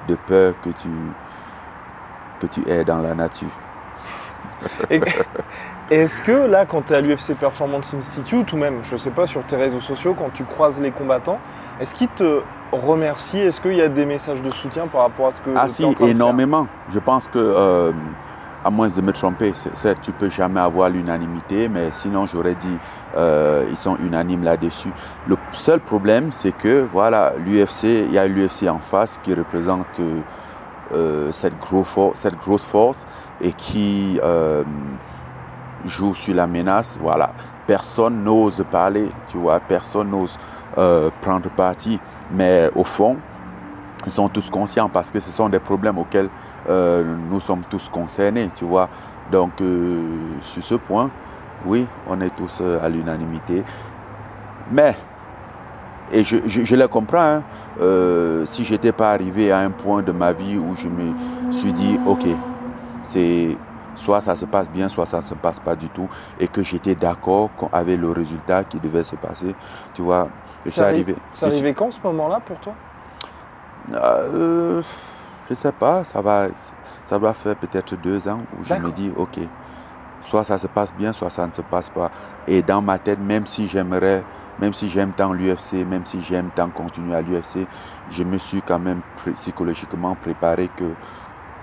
de 0.09 0.16
peur 0.16 0.55
que 0.61 0.71
tu, 0.71 0.88
que 2.40 2.47
tu 2.47 2.69
es 2.69 2.85
dans 2.85 2.99
la 2.99 3.14
nature. 3.14 3.49
Est-ce 5.90 6.21
que 6.23 6.47
là, 6.47 6.66
quand 6.66 6.83
tu 6.83 6.93
es 6.93 6.97
à 6.97 7.00
l'UFC 7.00 7.35
Performance 7.38 7.95
Institute, 7.95 8.52
ou 8.52 8.57
même, 8.57 8.81
je 8.83 8.95
ne 8.95 8.99
sais 8.99 9.11
pas, 9.11 9.26
sur 9.26 9.45
tes 9.45 9.57
réseaux 9.57 9.81
sociaux, 9.81 10.14
quand 10.19 10.31
tu 10.33 10.45
croises 10.45 10.81
les 10.81 10.90
combattants, 10.90 11.38
est-ce 11.81 11.95
qu'ils 11.95 12.09
te 12.09 12.40
remercient? 12.73 13.38
Est-ce 13.38 13.61
qu'il 13.61 13.75
y 13.75 13.83
a 13.83 13.88
des 13.88 14.05
messages 14.07 14.43
de 14.43 14.50
soutien 14.50 14.88
par 14.88 15.02
rapport 15.02 15.28
à 15.28 15.33
ce 15.33 15.40
que 15.40 15.50
Ah 15.57 15.69
si, 15.69 15.85
énormément. 16.00 16.66
Je 16.90 16.99
pense 16.99 17.28
que, 17.28 17.38
euh, 17.38 17.93
à 18.64 18.71
moins 18.71 18.88
de 18.88 19.00
me 19.00 19.12
tromper, 19.12 19.52
c'est, 19.55 20.00
tu 20.00 20.11
peux 20.11 20.28
jamais 20.31 20.59
avoir 20.59 20.90
l'unanimité, 20.90 21.69
mais 21.69 21.90
sinon 21.93 22.26
j'aurais 22.26 22.57
dit, 22.57 22.78
euh, 23.16 23.64
ils 23.71 23.76
sont 23.76 23.97
unanimes 23.99 24.43
là-dessus. 24.43 24.90
Le 25.28 25.37
seul 25.52 25.78
problème, 25.78 26.33
c'est 26.33 26.50
que, 26.50 26.85
voilà, 26.93 27.35
l'UFC, 27.45 27.85
il 27.85 28.12
y 28.12 28.19
a 28.19 28.26
l'UFC 28.26 28.69
en 28.69 28.81
face 28.81 29.21
qui 29.23 29.35
représente 29.35 30.00
euh, 30.00 30.21
cette, 31.33 31.59
gros 31.61 32.12
cette 32.14 32.37
grosse 32.37 32.64
force 32.64 33.07
et 33.40 33.52
qui 33.52 34.21
joue 35.85 36.14
sur 36.14 36.35
la 36.35 36.47
menace, 36.47 36.99
voilà. 37.00 37.33
Personne 37.66 38.23
n'ose 38.23 38.64
parler, 38.71 39.11
tu 39.28 39.38
vois, 39.38 39.61
personne 39.61 40.11
n'ose 40.11 40.38
euh, 40.78 41.11
prendre 41.21 41.50
parti. 41.50 41.99
Mais 42.33 42.71
au 42.75 42.85
fond, 42.85 43.16
ils 44.05 44.12
sont 44.12 44.28
tous 44.28 44.50
conscients 44.50 44.88
parce 44.88 45.11
que 45.11 45.21
ce 45.21 45.31
sont 45.31 45.49
des 45.49 45.59
problèmes 45.59 45.99
auxquels 45.99 46.28
euh, 46.69 47.16
nous 47.31 47.40
sommes 47.40 47.62
tous 47.69 47.88
concernés, 47.88 48.50
tu 48.55 48.64
vois. 48.64 48.88
Donc, 49.31 49.61
euh, 49.61 50.05
sur 50.43 50.62
ce 50.62 50.75
point, 50.76 51.11
oui, 51.64 51.87
on 52.09 52.21
est 52.21 52.35
tous 52.35 52.61
à 52.61 52.88
l'unanimité. 52.88 53.64
Mais, 54.71 54.95
et 56.13 56.25
je, 56.25 56.37
je, 56.47 56.77
le 56.77 56.89
comprends, 56.89 57.43
hein, 57.79 58.45
si 58.45 58.65
je 58.65 58.73
n'étais 58.73 58.93
pas 58.93 59.13
arrivé 59.13 59.51
à 59.53 59.59
un 59.59 59.71
point 59.71 60.03
de 60.03 60.13
ma 60.13 60.33
vie 60.33 60.57
où 60.57 60.75
je 60.77 60.89
me 60.89 61.15
suis 61.53 61.73
dit, 61.73 61.99
OK, 62.07 62.27
c'est 63.03 63.57
soit 63.97 64.21
ça 64.21 64.37
se 64.37 64.45
passe 64.45 64.71
bien, 64.71 64.89
soit 64.89 65.07
ça 65.07 65.19
ne 65.19 65.23
se 65.23 65.35
passe 65.35 65.59
pas 65.59 65.75
du 65.75 65.89
tout, 65.89 66.09
et 66.39 66.49
que 66.49 66.63
j'étais 66.63 66.95
d'accord 66.95 67.51
avec 67.73 67.99
le 67.99 68.11
résultat 68.11 68.65
qui 68.65 68.79
devait 68.79 69.05
se 69.05 69.17
passer. 69.17 69.55
Tu 69.95 70.03
vois, 70.03 70.29
c'est 70.67 70.83
arrivé. 70.83 71.17
C'est 71.33 71.47
arrivé 71.47 71.75
quand 71.75 71.91
ce 71.91 72.01
moment-là 72.05 72.41
pour 72.45 72.59
toi? 72.59 72.75
Euh, 73.95 74.83
Je 75.47 75.53
ne 75.53 75.57
sais 75.57 75.73
pas, 75.73 76.05
ça 76.05 76.21
va, 76.21 76.49
ça 77.05 77.19
va 77.19 77.33
faire 77.33 77.57
peut-être 77.57 77.95
deux 78.01 78.27
ans 78.29 78.41
où 78.59 78.65
je 78.65 78.75
me 78.75 78.91
dis, 78.91 79.13
ok, 79.17 79.39
soit 80.21 80.45
ça 80.45 80.59
se 80.59 80.67
passe 80.67 80.93
bien, 80.93 81.13
soit 81.13 81.31
ça 81.31 81.47
ne 81.47 81.53
se 81.53 81.63
passe 81.63 81.89
pas. 81.89 82.11
Et 82.47 82.63
dans 82.63 82.83
ma 82.83 82.99
tête, 82.99 83.21
même 83.21 83.47
si 83.47 83.69
j'aimerais, 83.69 84.25
même 84.59 84.73
si 84.73 84.89
j'aime 84.89 85.13
tant 85.13 85.33
l'UFC, 85.33 85.85
même 85.87 86.07
si 86.07 86.21
j'aime 86.21 86.51
tant 86.55 86.69
continuer 86.69 87.15
à 87.15 87.23
l'UFC, 87.23 87.67
je 88.11 88.25
me 88.25 88.39
suis 88.39 88.63
quand 88.63 88.79
même 88.79 89.01
psychologiquement 89.35 90.15
préparé 90.15 90.69
que 90.77 90.93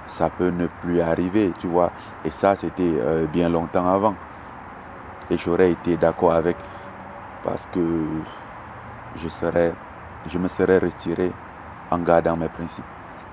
ça 0.07 0.29
peut 0.29 0.49
ne 0.49 0.67
plus 0.67 1.01
arriver, 1.01 1.51
tu 1.59 1.67
vois. 1.67 1.91
Et 2.25 2.29
ça, 2.29 2.55
c'était 2.55 2.83
euh, 2.83 3.25
bien 3.25 3.49
longtemps 3.49 3.87
avant. 3.87 4.15
Et 5.29 5.37
j'aurais 5.37 5.71
été 5.71 5.97
d'accord 5.97 6.33
avec 6.33 6.57
parce 7.43 7.67
que 7.67 7.79
je, 9.15 9.27
serais, 9.27 9.73
je 10.27 10.37
me 10.37 10.47
serais 10.47 10.77
retiré 10.77 11.31
en 11.89 11.97
gardant 11.99 12.35
mes 12.35 12.49
principes. 12.49 12.85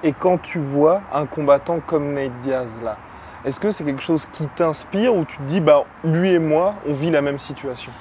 Et 0.02 0.12
quand 0.12 0.38
tu 0.38 0.58
vois 0.58 1.02
un 1.12 1.26
combattant 1.26 1.80
comme 1.84 2.14
Nate 2.14 2.32
Diaz 2.42 2.70
là, 2.82 2.96
est-ce 3.44 3.58
que 3.58 3.70
c'est 3.70 3.84
quelque 3.84 4.02
chose 4.02 4.26
qui 4.32 4.46
t'inspire 4.48 5.14
ou 5.14 5.24
tu 5.24 5.38
te 5.38 5.42
dis, 5.42 5.60
bah, 5.60 5.84
lui 6.04 6.32
et 6.32 6.38
moi, 6.38 6.74
on 6.86 6.92
vit 6.92 7.10
la 7.10 7.22
même 7.22 7.38
situation? 7.38 7.92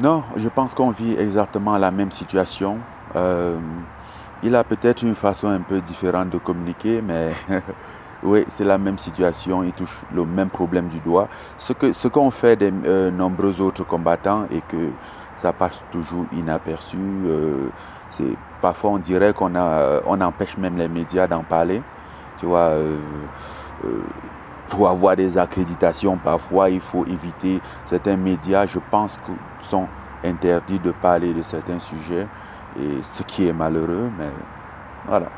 Non, 0.00 0.22
je 0.36 0.48
pense 0.48 0.74
qu'on 0.74 0.90
vit 0.90 1.16
exactement 1.18 1.76
la 1.76 1.90
même 1.90 2.12
situation. 2.12 2.78
Euh, 3.16 3.58
il 4.44 4.54
a 4.54 4.62
peut-être 4.62 5.02
une 5.02 5.16
façon 5.16 5.48
un 5.48 5.60
peu 5.60 5.80
différente 5.80 6.30
de 6.30 6.38
communiquer, 6.38 7.02
mais 7.02 7.30
oui, 8.22 8.44
c'est 8.46 8.62
la 8.62 8.78
même 8.78 8.96
situation, 8.96 9.64
il 9.64 9.72
touche 9.72 10.02
le 10.14 10.24
même 10.24 10.50
problème 10.50 10.86
du 10.86 11.00
doigt. 11.00 11.28
Ce 11.56 11.72
qu'ont 11.72 11.92
ce 11.92 12.06
qu'on 12.06 12.30
fait 12.30 12.54
de 12.54 12.72
euh, 12.86 13.10
nombreux 13.10 13.60
autres 13.60 13.84
combattants 13.84 14.44
et 14.52 14.60
que 14.68 14.90
ça 15.34 15.52
passe 15.52 15.82
toujours 15.90 16.26
inaperçu. 16.32 16.96
Euh, 16.96 17.68
c'est 18.10 18.36
parfois 18.60 18.90
on 18.90 18.98
dirait 18.98 19.32
qu'on 19.34 19.56
a, 19.56 20.00
on 20.06 20.20
empêche 20.20 20.56
même 20.58 20.76
les 20.76 20.88
médias 20.88 21.26
d'en 21.26 21.42
parler. 21.42 21.82
Tu 22.36 22.46
vois, 22.46 22.70
euh, 22.70 22.96
pour 24.68 24.88
avoir 24.88 25.16
des 25.16 25.38
accréditations, 25.38 26.16
parfois 26.16 26.70
il 26.70 26.80
faut 26.80 27.04
éviter 27.06 27.60
certains 27.84 28.16
médias. 28.16 28.66
Je 28.66 28.78
pense 28.90 29.18
qu'ils 29.18 29.34
sont 29.60 29.88
interdits 30.24 30.78
de 30.78 30.92
parler 30.92 31.32
de 31.32 31.42
certains 31.42 31.78
sujets 31.78 32.26
et 32.78 33.02
ce 33.02 33.22
qui 33.22 33.48
est 33.48 33.52
malheureux, 33.52 34.10
mais 34.18 34.30
voilà. 35.06 35.28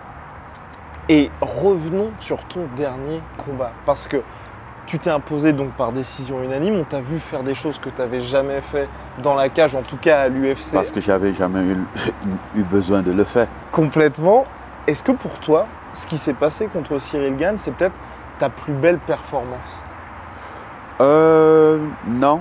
Et 1.08 1.30
revenons 1.40 2.10
sur 2.20 2.44
ton 2.44 2.66
dernier 2.76 3.20
combat, 3.36 3.72
parce 3.84 4.06
que 4.06 4.22
tu 4.86 4.98
t'es 4.98 5.10
imposé 5.10 5.52
donc 5.52 5.70
par 5.72 5.92
décision 5.92 6.42
unanime, 6.42 6.74
on 6.74 6.84
t'a 6.84 7.00
vu 7.00 7.18
faire 7.18 7.42
des 7.42 7.54
choses 7.54 7.78
que 7.78 7.90
tu 7.90 8.00
n'avais 8.00 8.20
jamais 8.20 8.60
fait 8.60 8.88
dans 9.22 9.34
la 9.34 9.48
cage, 9.48 9.74
en 9.74 9.82
tout 9.82 9.96
cas 9.96 10.22
à 10.22 10.28
l'UFC. 10.28 10.74
Parce 10.74 10.92
que 10.92 11.00
j'avais 11.00 11.32
jamais 11.32 11.62
eu, 11.62 11.76
eu, 12.56 12.64
besoin 12.64 13.02
de 13.02 13.12
le 13.12 13.24
faire. 13.24 13.48
Complètement. 13.70 14.44
Est-ce 14.86 15.02
que 15.02 15.12
pour 15.12 15.38
toi, 15.38 15.66
ce 15.94 16.06
qui 16.06 16.18
s'est 16.18 16.34
passé 16.34 16.66
contre 16.66 16.98
Cyril 16.98 17.36
Gann, 17.36 17.56
c'est 17.56 17.72
peut-être 17.72 17.94
ta 18.40 18.48
plus 18.48 18.72
belle 18.72 18.98
performance? 18.98 19.84
Euh, 21.00 21.78
Non, 22.06 22.40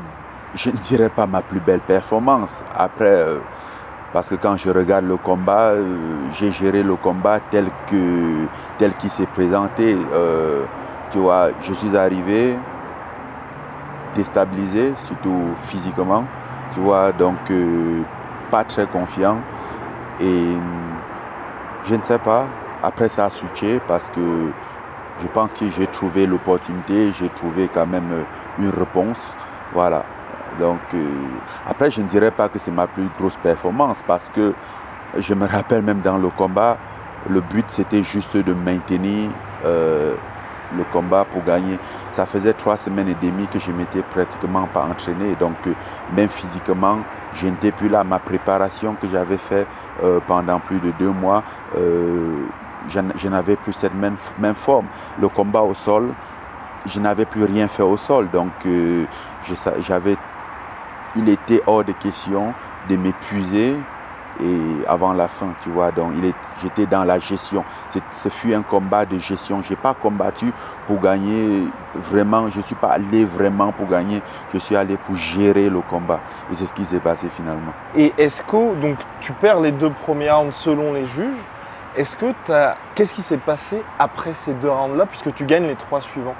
je 0.56 0.72
ne 0.72 0.78
dirais 0.78 1.10
pas 1.10 1.28
ma 1.28 1.42
plus 1.42 1.60
belle 1.60 1.82
performance. 1.82 2.64
Après, 2.74 3.06
euh, 3.06 3.40
parce 4.14 4.30
que 4.30 4.36
quand 4.36 4.56
je 4.58 4.70
regarde 4.70 5.06
le 5.06 5.18
combat, 5.18 5.72
euh, 5.74 5.84
j'ai 6.34 6.52
géré 6.52 6.82
le 6.84 6.96
combat 6.96 7.40
tel 7.52 7.66
que 7.88 8.48
tel 8.78 8.94
qu'il 8.94 9.12
s'est 9.12 9.28
présenté. 9.28 9.98
Tu 11.12 11.18
vois, 11.18 11.50
je 11.62 11.74
suis 11.74 11.98
arrivé 11.98 12.56
déstabilisé, 14.16 14.94
surtout 14.98 15.52
physiquement. 15.58 16.24
Tu 16.72 16.80
vois, 16.80 17.12
donc 17.12 17.38
pas 18.52 18.64
très 18.64 18.88
confiant. 18.88 19.40
Et 20.22 20.58
je 21.84 21.96
ne 21.96 22.04
sais 22.04 22.20
pas. 22.20 22.46
Après 22.82 23.10
ça 23.10 23.26
a 23.26 23.30
switché 23.30 23.82
parce 23.88 24.10
que 24.10 24.52
je 25.22 25.28
pense 25.28 25.54
que 25.54 25.66
j'ai 25.78 25.88
trouvé 25.88 26.26
l'opportunité, 26.26 27.12
j'ai 27.20 27.30
trouvé 27.30 27.70
quand 27.74 27.88
même 27.88 28.26
une 28.60 28.70
réponse. 28.70 29.36
Voilà. 29.74 30.06
Donc, 30.58 30.80
euh, 30.94 31.08
après, 31.66 31.92
je 31.92 32.02
ne 32.02 32.08
dirais 32.08 32.32
pas 32.32 32.50
que 32.50 32.58
c'est 32.58 32.72
ma 32.72 32.88
plus 32.88 33.08
grosse 33.18 33.38
performance 33.38 33.98
parce 34.08 34.30
que 34.30 34.54
je 35.18 35.34
me 35.34 35.46
rappelle 35.46 35.84
même 35.84 36.02
dans 36.02 36.18
le 36.18 36.30
combat, 36.30 36.78
le 37.30 37.42
but 37.42 37.66
c'était 37.68 38.04
juste 38.04 38.38
de 38.38 38.54
maintenir 38.54 39.30
euh, 39.66 40.16
le 40.76 40.84
combat 40.86 41.26
pour 41.26 41.44
gagner. 41.44 41.78
Ça 42.12 42.26
faisait 42.26 42.54
trois 42.54 42.78
semaines 42.78 43.10
et 43.10 43.16
demie 43.16 43.48
que 43.48 43.60
je 43.60 43.72
m'étais 43.72 44.02
pratiquement 44.02 44.68
pas 44.68 44.86
entraîné. 44.86 45.36
Donc, 45.36 45.56
euh, 45.68 45.74
même 46.16 46.30
physiquement, 46.30 47.00
je 47.34 47.48
n'étais 47.48 47.72
plus 47.72 47.90
là. 47.90 48.04
Ma 48.04 48.20
préparation 48.20 48.96
que 48.96 49.08
j'avais 49.08 49.38
fait 49.38 49.68
pendant 50.26 50.60
plus 50.60 50.80
de 50.80 50.92
deux 50.98 51.12
mois, 51.12 51.44
je, 52.88 53.28
n'avais 53.28 53.56
plus 53.56 53.74
cette 53.74 53.94
même, 53.94 54.16
même 54.38 54.56
forme. 54.56 54.88
Le 55.20 55.28
combat 55.28 55.62
au 55.62 55.74
sol, 55.74 56.14
je 56.86 57.00
n'avais 57.00 57.26
plus 57.26 57.44
rien 57.44 57.68
fait 57.68 57.84
au 57.84 57.98
sol. 57.98 58.30
Donc, 58.30 58.52
j'avais 59.88 60.16
il 61.16 61.28
était 61.30 61.62
hors 61.66 61.84
de 61.84 61.92
question 61.92 62.54
de 62.90 62.96
m'épuiser 62.96 63.76
et 64.42 64.88
avant 64.88 65.14
la 65.14 65.28
fin, 65.28 65.54
tu 65.60 65.70
vois. 65.70 65.92
Donc, 65.92 66.14
j'étais 66.62 66.86
dans 66.86 67.04
la 67.04 67.20
gestion. 67.20 67.66
Ce 68.12 68.30
fut 68.30 68.54
un 68.54 68.62
combat 68.62 69.06
de 69.06 69.20
gestion. 69.20 69.62
Je 69.62 69.72
n'ai 69.72 69.76
pas 69.76 69.94
combattu 69.94 70.54
pour 70.88 71.02
gagner 71.02 71.68
vraiment. 71.94 72.50
Je 72.50 72.58
ne 72.58 72.64
suis 72.64 72.76
pas 72.76 72.90
allé 72.90 73.26
vraiment 73.26 73.72
pour 73.72 73.88
gagner. 73.88 74.22
Je 74.54 74.60
suis 74.60 74.76
allé 74.76 74.96
pour 74.98 75.16
gérer 75.16 75.70
le 75.70 75.82
combat. 75.82 76.22
Et 76.52 76.56
c'est 76.56 76.68
ce 76.68 76.74
qui 76.74 76.86
s'est 76.86 77.02
passé 77.02 77.28
finalement. 77.30 77.74
Et 77.98 78.14
est-ce 78.18 78.42
que 78.44 78.76
donc, 78.76 78.98
tu 79.20 79.34
perds 79.34 79.60
les 79.60 79.72
deux 79.74 79.90
premiers 79.90 80.32
rounds 80.32 80.56
selon 80.56 80.94
les 80.94 81.08
juges? 81.08 81.44
Est-ce 82.00 82.16
que. 82.16 82.34
Qu'est-ce 82.96 83.14
qui 83.14 83.22
s'est 83.22 83.38
passé 83.38 83.84
après 84.00 84.34
ces 84.34 84.54
deux 84.54 84.70
rounds-là, 84.70 85.06
puisque 85.06 85.34
tu 85.36 85.46
gagnes 85.46 85.68
les 85.68 85.76
trois 85.76 86.00
suivants? 86.00 86.36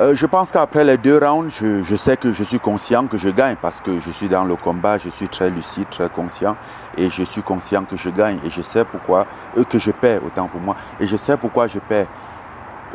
Euh, 0.00 0.16
je 0.16 0.26
pense 0.26 0.50
qu'après 0.50 0.82
les 0.82 0.96
deux 0.96 1.16
rounds, 1.18 1.54
je, 1.54 1.96
sais 1.96 2.16
que 2.16 2.32
je 2.32 2.42
suis 2.42 2.58
conscient 2.58 3.06
que 3.06 3.18
je 3.18 3.28
gagne 3.28 3.54
parce 3.62 3.80
que 3.80 4.00
je 4.00 4.10
suis 4.10 4.28
dans 4.28 4.42
le 4.42 4.56
combat, 4.56 4.98
je 4.98 5.10
suis 5.10 5.28
très 5.28 5.48
lucide, 5.48 5.86
très 5.90 6.08
conscient 6.08 6.56
et 6.96 7.08
je 7.08 7.22
suis 7.22 7.42
conscient 7.42 7.84
que 7.84 7.94
je 7.94 8.10
gagne 8.10 8.38
et 8.44 8.50
je 8.50 8.62
sais 8.62 8.84
pourquoi, 8.84 9.26
euh, 9.56 9.64
que 9.64 9.78
je 9.78 9.92
perds 9.92 10.24
autant 10.24 10.48
pour 10.48 10.60
moi 10.60 10.74
et 10.98 11.06
je 11.06 11.16
sais 11.16 11.36
pourquoi 11.36 11.68
je 11.68 11.78
perds. 11.78 12.08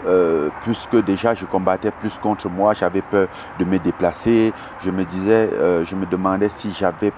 euh, 0.06 0.50
puisque 0.62 0.98
déjà 1.04 1.34
je 1.34 1.46
combattais 1.46 1.92
plus 1.92 2.18
contre 2.18 2.50
moi, 2.50 2.74
j'avais 2.74 3.02
peur 3.02 3.28
de 3.58 3.66
me 3.66 3.80
déplacer. 3.80 4.54
Je 4.84 4.92
me 4.92 5.06
disais, 5.06 5.50
je 5.86 5.96
me 5.96 6.06
demandais 6.06 6.50
si 6.50 6.74
j'avais 6.74 7.14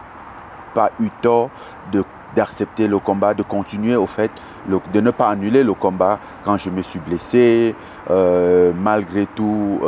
pas 0.73 0.91
eu 0.99 1.09
tort 1.21 1.49
de 1.91 2.03
d'accepter 2.35 2.87
le 2.87 2.99
combat, 2.99 3.33
de 3.33 3.43
continuer 3.43 3.95
au 3.95 4.07
fait, 4.07 4.31
de 4.67 5.01
ne 5.01 5.11
pas 5.11 5.29
annuler 5.29 5.63
le 5.63 5.73
combat 5.73 6.19
quand 6.43 6.57
je 6.57 6.69
me 6.69 6.81
suis 6.81 6.99
blessé, 6.99 7.75
euh, 8.09 8.71
malgré 8.75 9.25
tout 9.25 9.79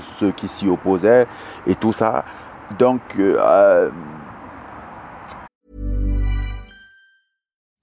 ceux 0.00 0.32
qui 0.32 0.48
s'y 0.48 0.68
opposaient 0.68 1.26
et 1.66 1.74
tout 1.74 1.92
ça. 1.92 2.24
Donc, 2.78 3.00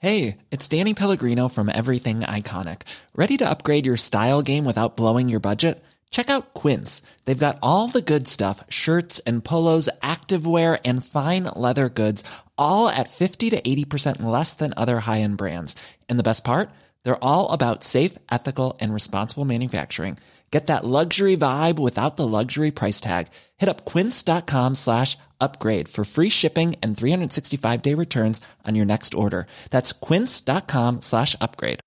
Hey, 0.03 0.37
it's 0.49 0.67
Danny 0.67 0.95
Pellegrino 0.95 1.47
from 1.47 1.69
Everything 1.69 2.21
Iconic. 2.21 2.87
Ready 3.15 3.37
to 3.37 3.47
upgrade 3.47 3.85
your 3.85 3.97
style 3.97 4.41
game 4.41 4.65
without 4.65 4.95
blowing 4.97 5.29
your 5.29 5.39
budget? 5.39 5.79
Check 6.09 6.29
out 6.29 6.55
Quince. 6.55 7.03
They've 7.25 7.37
got 7.37 7.59
all 7.61 7.87
the 7.87 8.01
good 8.01 8.27
stuff 8.27 8.63
shirts 8.67 9.19
and 9.27 9.43
polos, 9.43 9.89
activewear, 10.01 10.79
and 10.83 11.05
fine 11.05 11.43
leather 11.55 11.87
goods, 11.87 12.23
all 12.61 12.87
at 12.87 13.09
50 13.09 13.49
to 13.49 13.61
80% 13.61 14.21
less 14.23 14.53
than 14.53 14.73
other 14.77 15.01
high 15.01 15.21
end 15.21 15.37
brands. 15.37 15.75
And 16.09 16.19
the 16.19 16.29
best 16.29 16.43
part? 16.43 16.69
They're 17.03 17.23
all 17.23 17.51
about 17.51 17.83
safe, 17.83 18.17
ethical, 18.31 18.77
and 18.79 18.93
responsible 18.93 19.45
manufacturing. 19.45 20.17
Get 20.51 20.67
that 20.67 20.83
luxury 20.83 21.37
vibe 21.37 21.79
without 21.79 22.17
the 22.17 22.27
luxury 22.27 22.71
price 22.71 22.99
tag. 22.99 23.27
Hit 23.57 23.69
up 23.69 23.85
quince.com 23.85 24.75
slash 24.75 25.17
upgrade 25.39 25.87
for 25.87 26.03
free 26.03 26.29
shipping 26.29 26.75
and 26.83 26.97
365 26.97 27.81
day 27.81 27.95
returns 27.95 28.41
on 28.67 28.75
your 28.75 28.85
next 28.85 29.13
order. 29.13 29.47
That's 29.71 29.93
quince.com 29.93 31.01
slash 31.01 31.35
upgrade. 31.39 31.79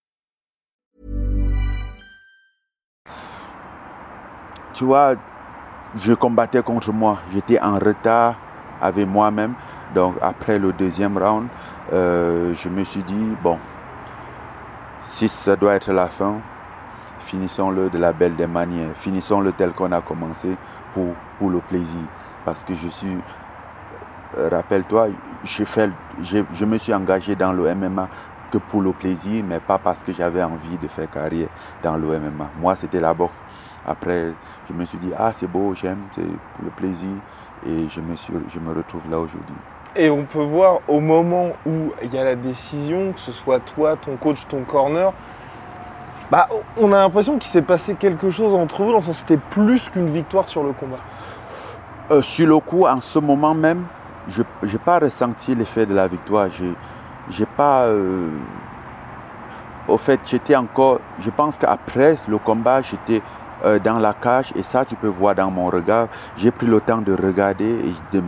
Tu 4.74 4.84
vois, 4.86 5.14
je 5.94 6.14
combattais 6.14 6.62
contre 6.62 6.92
moi. 6.92 7.20
J'étais 7.32 7.60
en 7.60 7.78
retard 7.78 8.36
avec 8.80 9.06
moi-même. 9.06 9.54
Donc 9.94 10.16
après 10.20 10.58
le 10.58 10.72
deuxième 10.72 11.16
round, 11.16 11.46
euh, 11.92 12.52
je 12.54 12.68
me 12.68 12.82
suis 12.84 13.02
dit, 13.02 13.36
bon, 13.42 13.58
si 15.02 15.28
ça 15.28 15.54
doit 15.54 15.74
être 15.74 15.92
la 15.92 16.06
fin, 16.06 16.40
finissons-le 17.20 17.90
de 17.90 17.98
la 17.98 18.12
belle 18.12 18.34
des 18.36 18.46
manières, 18.46 18.94
finissons-le 18.94 19.52
tel 19.52 19.72
qu'on 19.72 19.92
a 19.92 20.00
commencé 20.00 20.56
pour, 20.92 21.14
le 21.50 21.60
plaisir. 21.60 22.00
Parce 22.44 22.64
que 22.64 22.74
je 22.74 22.88
suis, 22.88 23.16
euh, 24.38 24.48
rappelle-toi, 24.50 25.08
je 25.44 26.64
me 26.64 26.78
suis 26.78 26.94
engagé 26.94 27.34
dans 27.36 27.52
le 27.52 27.74
MMA 27.74 28.08
que 28.50 28.58
pour 28.58 28.82
le 28.82 28.92
plaisir, 28.92 29.44
mais 29.46 29.60
pas 29.60 29.78
parce 29.78 30.02
que 30.02 30.12
j'avais 30.12 30.42
envie 30.42 30.78
de 30.78 30.88
faire 30.88 31.10
carrière 31.10 31.48
dans 31.82 31.96
le 31.96 32.18
MMA. 32.18 32.50
Moi, 32.60 32.74
c'était 32.76 33.00
la 33.00 33.14
boxe. 33.14 33.42
Après, 33.86 34.32
je 34.68 34.72
me 34.72 34.84
suis 34.84 34.98
dit, 34.98 35.10
ah, 35.18 35.32
c'est 35.32 35.46
beau, 35.46 35.74
j'aime, 35.74 36.04
c'est 36.12 36.22
pour 36.22 36.64
le 36.64 36.70
plaisir. 36.70 37.10
Et 37.66 37.88
je 37.88 38.00
me, 38.00 38.14
je 38.48 38.58
me 38.58 38.72
retrouve 38.72 39.10
là 39.10 39.18
aujourd'hui. 39.18 39.56
Et 39.96 40.10
on 40.10 40.24
peut 40.24 40.42
voir 40.42 40.80
au 40.88 41.00
moment 41.00 41.50
où 41.66 41.92
il 42.02 42.12
y 42.12 42.18
a 42.18 42.24
la 42.24 42.34
décision, 42.34 43.12
que 43.12 43.20
ce 43.20 43.32
soit 43.32 43.60
toi, 43.60 43.96
ton 43.96 44.16
coach, 44.16 44.46
ton 44.48 44.62
corner, 44.62 45.12
bah, 46.30 46.48
on 46.78 46.92
a 46.92 46.98
l'impression 46.98 47.38
qu'il 47.38 47.50
s'est 47.50 47.62
passé 47.62 47.94
quelque 47.94 48.30
chose 48.30 48.54
entre 48.54 48.82
vous, 48.82 48.90
dans 48.90 48.98
le 48.98 49.04
sens 49.04 49.18
c'était 49.18 49.36
plus 49.36 49.88
qu'une 49.88 50.10
victoire 50.10 50.48
sur 50.48 50.64
le 50.64 50.72
combat. 50.72 50.96
Euh, 52.10 52.22
sur 52.22 52.48
le 52.48 52.58
coup, 52.58 52.86
en 52.86 53.00
ce 53.00 53.18
moment 53.18 53.54
même, 53.54 53.84
je 54.26 54.42
n'ai 54.62 54.78
pas 54.78 54.98
ressenti 54.98 55.54
l'effet 55.54 55.86
de 55.86 55.94
la 55.94 56.08
victoire. 56.08 56.48
Je 57.30 57.44
pas. 57.44 57.84
Euh, 57.84 58.30
au 59.86 59.96
fait, 59.96 60.20
j'étais 60.24 60.56
encore. 60.56 60.98
Je 61.20 61.30
pense 61.30 61.56
qu'après 61.56 62.16
le 62.26 62.38
combat, 62.38 62.82
j'étais 62.82 63.22
euh, 63.64 63.78
dans 63.78 63.98
la 63.98 64.12
cage 64.12 64.52
et 64.56 64.62
ça, 64.62 64.84
tu 64.84 64.96
peux 64.96 65.08
voir 65.08 65.34
dans 65.34 65.50
mon 65.50 65.66
regard. 65.66 66.08
J'ai 66.36 66.50
pris 66.50 66.66
le 66.66 66.80
temps 66.80 67.00
de 67.00 67.12
regarder 67.14 67.70
et 67.70 68.20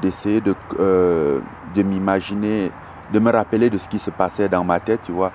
d'essayer 0.00 0.40
de, 0.40 0.54
de 0.78 1.82
m'imaginer, 1.82 2.70
de 3.12 3.18
me 3.18 3.30
rappeler 3.30 3.70
de 3.70 3.78
ce 3.78 3.88
qui 3.88 3.98
se 3.98 4.10
passait 4.10 4.48
dans 4.48 4.64
ma 4.64 4.80
tête, 4.80 5.02
tu 5.02 5.12
vois. 5.12 5.32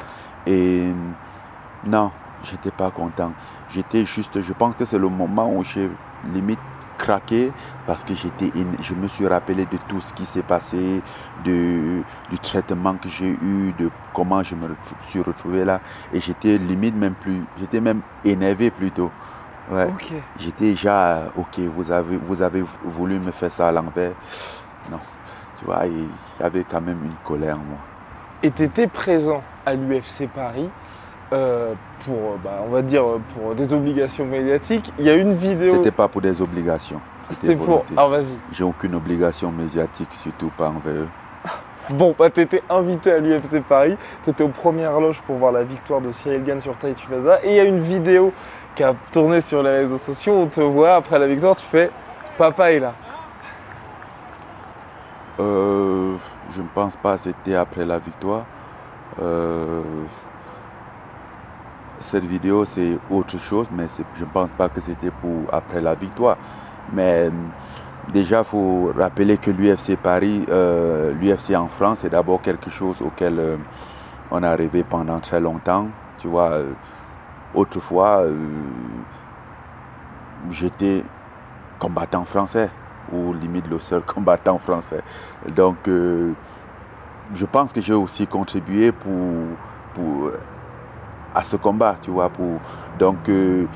Et 0.48 0.94
non, 1.86 2.12
j'étais 2.44 2.72
pas 2.72 2.92
content. 2.92 3.34
J'étais 3.70 4.06
juste, 4.06 4.42
je 4.42 4.54
pense 4.54 4.76
que 4.76 4.86
c'est 4.86 5.00
le 5.00 5.10
moment 5.10 5.52
où 5.52 5.64
j'ai 5.64 5.90
limite 6.34 6.60
craqué 6.98 7.52
parce 7.86 8.04
que 8.04 8.14
j'étais, 8.16 8.52
je 8.82 8.94
me 8.96 9.08
suis 9.08 9.28
rappelé 9.28 9.66
de 9.66 9.78
tout 9.88 10.00
ce 10.00 10.14
qui 10.14 10.26
s'est 10.26 10.44
passé, 10.44 11.02
de, 11.44 12.02
du 12.30 12.40
traitement 12.42 12.96
que 12.96 13.10
j'ai 13.10 13.32
eu, 13.32 13.74
de 13.78 13.90
comment 14.14 14.42
je 14.44 14.56
me 14.56 14.70
suis 15.02 15.22
retrouvé 15.22 15.66
là. 15.66 15.82
Et 16.14 16.22
j'étais 16.22 16.58
limite 16.58 16.96
même 16.96 17.16
plus, 17.16 17.44
j'étais 17.60 17.82
même 17.82 18.02
énervé 18.24 18.72
plutôt. 18.72 19.12
Ouais. 19.72 19.88
J'étais 20.38 20.66
déjà, 20.66 21.32
ok, 21.36 21.60
vous 21.60 21.92
avez, 21.92 22.18
vous 22.18 22.42
avez 22.42 22.64
voulu 22.84 23.20
me 23.20 23.32
faire 23.32 23.52
ça 23.52 23.70
à 23.70 23.72
l'envers. 23.72 24.14
Non, 24.92 25.00
tu 25.58 25.66
vois, 25.66 25.86
il 25.88 26.04
y 26.04 26.44
avait 26.44 26.64
quand 26.64 26.82
même 26.82 27.04
une 27.04 27.16
colère 27.24 27.56
en 27.56 27.64
moi 27.64 27.80
et 28.46 28.52
tu 28.52 28.64
étais 28.64 28.88
présent 28.88 29.42
à 29.66 29.74
l'UFC 29.74 30.28
Paris 30.34 30.70
euh, 31.34 31.74
pour, 32.06 32.38
bah, 32.44 32.62
on 32.64 32.70
va 32.70 32.84
dire, 32.84 33.04
pour 33.34 33.56
des 33.56 33.74
obligations 33.74 34.26
médiatiques. 34.26 34.94
Il 35.00 35.06
y 35.06 35.10
a 35.10 35.16
une 35.16 35.34
vidéo. 35.34 35.74
C'était 35.74 35.92
pas 35.92 36.08
pour 36.08 36.22
des 36.22 36.42
obligations. 36.42 37.02
C'était 37.30 37.56
pour. 37.56 37.84
Ah, 37.98 38.06
vas-y. 38.06 38.36
J'ai 38.52 38.64
aucune 38.64 38.94
obligation 38.94 39.52
médiatique, 39.52 40.12
surtout 40.12 40.52
pas 40.56 40.70
envers 40.70 40.94
eux. 40.94 41.10
Bon, 41.92 42.16
bah, 42.18 42.32
tu 42.32 42.42
étais 42.42 42.64
invité 42.68 43.12
à 43.12 43.20
l'UFC 43.20 43.62
Paris, 43.62 43.96
tu 44.24 44.32
étais 44.32 44.44
aux 44.44 44.50
premières 44.50 45.00
loges 45.00 45.22
pour 45.22 45.36
voir 45.36 45.52
la 45.52 45.64
victoire 45.64 46.02
de 46.02 46.12
Cyril 46.12 46.44
Gann 46.44 46.60
sur 46.60 46.76
Taïtuvaza, 46.78 47.40
et 47.44 47.50
il 47.50 47.56
y 47.56 47.60
a 47.60 47.64
une 47.64 47.80
vidéo 47.80 48.34
qui 48.76 48.84
a 48.84 48.94
tourné 49.12 49.42
sur 49.42 49.64
les 49.64 49.72
réseaux 49.72 49.98
sociaux, 49.98 50.34
on 50.34 50.48
te 50.48 50.62
voit 50.62 50.96
après 50.96 51.18
la 51.18 51.28
victoire, 51.28 51.56
tu 51.56 51.66
fais 51.66 51.90
«Papa 52.38 52.72
est 52.72 52.80
là». 52.80 52.94
Euh, 55.40 56.16
je 56.50 56.62
ne 56.62 56.68
pense 56.68 56.96
pas 56.96 57.14
que 57.14 57.22
c'était 57.22 57.56
après 57.56 57.86
la 57.86 58.00
victoire. 58.00 58.46
Euh, 59.22 59.82
cette 62.00 62.26
vidéo, 62.26 62.66
c'est 62.66 62.98
autre 63.10 63.38
chose, 63.38 63.68
mais 63.72 63.88
je 64.14 64.24
ne 64.24 64.30
pense 64.30 64.52
pas 64.52 64.70
que 64.70 64.80
c'était 64.80 65.12
pour 65.12 65.44
après 65.52 65.82
la 65.82 65.96
victoire. 65.96 66.38
Mais 66.94 67.30
déjà, 68.14 68.40
il 68.40 68.46
faut 68.46 68.94
rappeler 68.96 69.38
que 69.38 69.52
l'UFC 69.52 69.98
Paris, 69.98 70.46
euh, 70.50 71.14
l'UFC 71.14 71.56
en 71.56 71.68
France, 71.68 72.00
c'est 72.00 72.10
d'abord 72.10 72.42
quelque 72.42 72.70
chose 72.70 73.02
auquel 73.02 73.58
on 74.32 74.44
a 74.44 74.56
rêvé 74.56 74.84
pendant 74.84 75.20
très 75.20 75.42
longtemps. 75.42 75.88
Tu 76.18 76.28
vois, 76.28 76.60
autrefois, 77.56 78.24
j'étais 80.50 81.04
combattant 81.80 82.26
français 82.26 82.70
ou 83.12 83.34
limite 83.34 83.68
le 83.68 83.80
seul 83.80 84.02
combattant 84.06 84.58
français. 84.58 85.02
Donc, 85.56 85.88
euh, 85.88 86.34
je 87.34 87.46
pense 87.46 87.74
que 87.74 87.82
j'ai 87.82 87.94
aussi 87.94 88.28
contribué 88.28 88.92
pour, 88.92 89.12
pour, 89.94 90.32
à 91.34 91.44
ce 91.44 91.56
combat, 91.58 91.96
tu 92.02 92.12
vois. 92.12 92.32
Donc, 93.00 93.30
euh, 93.30 93.68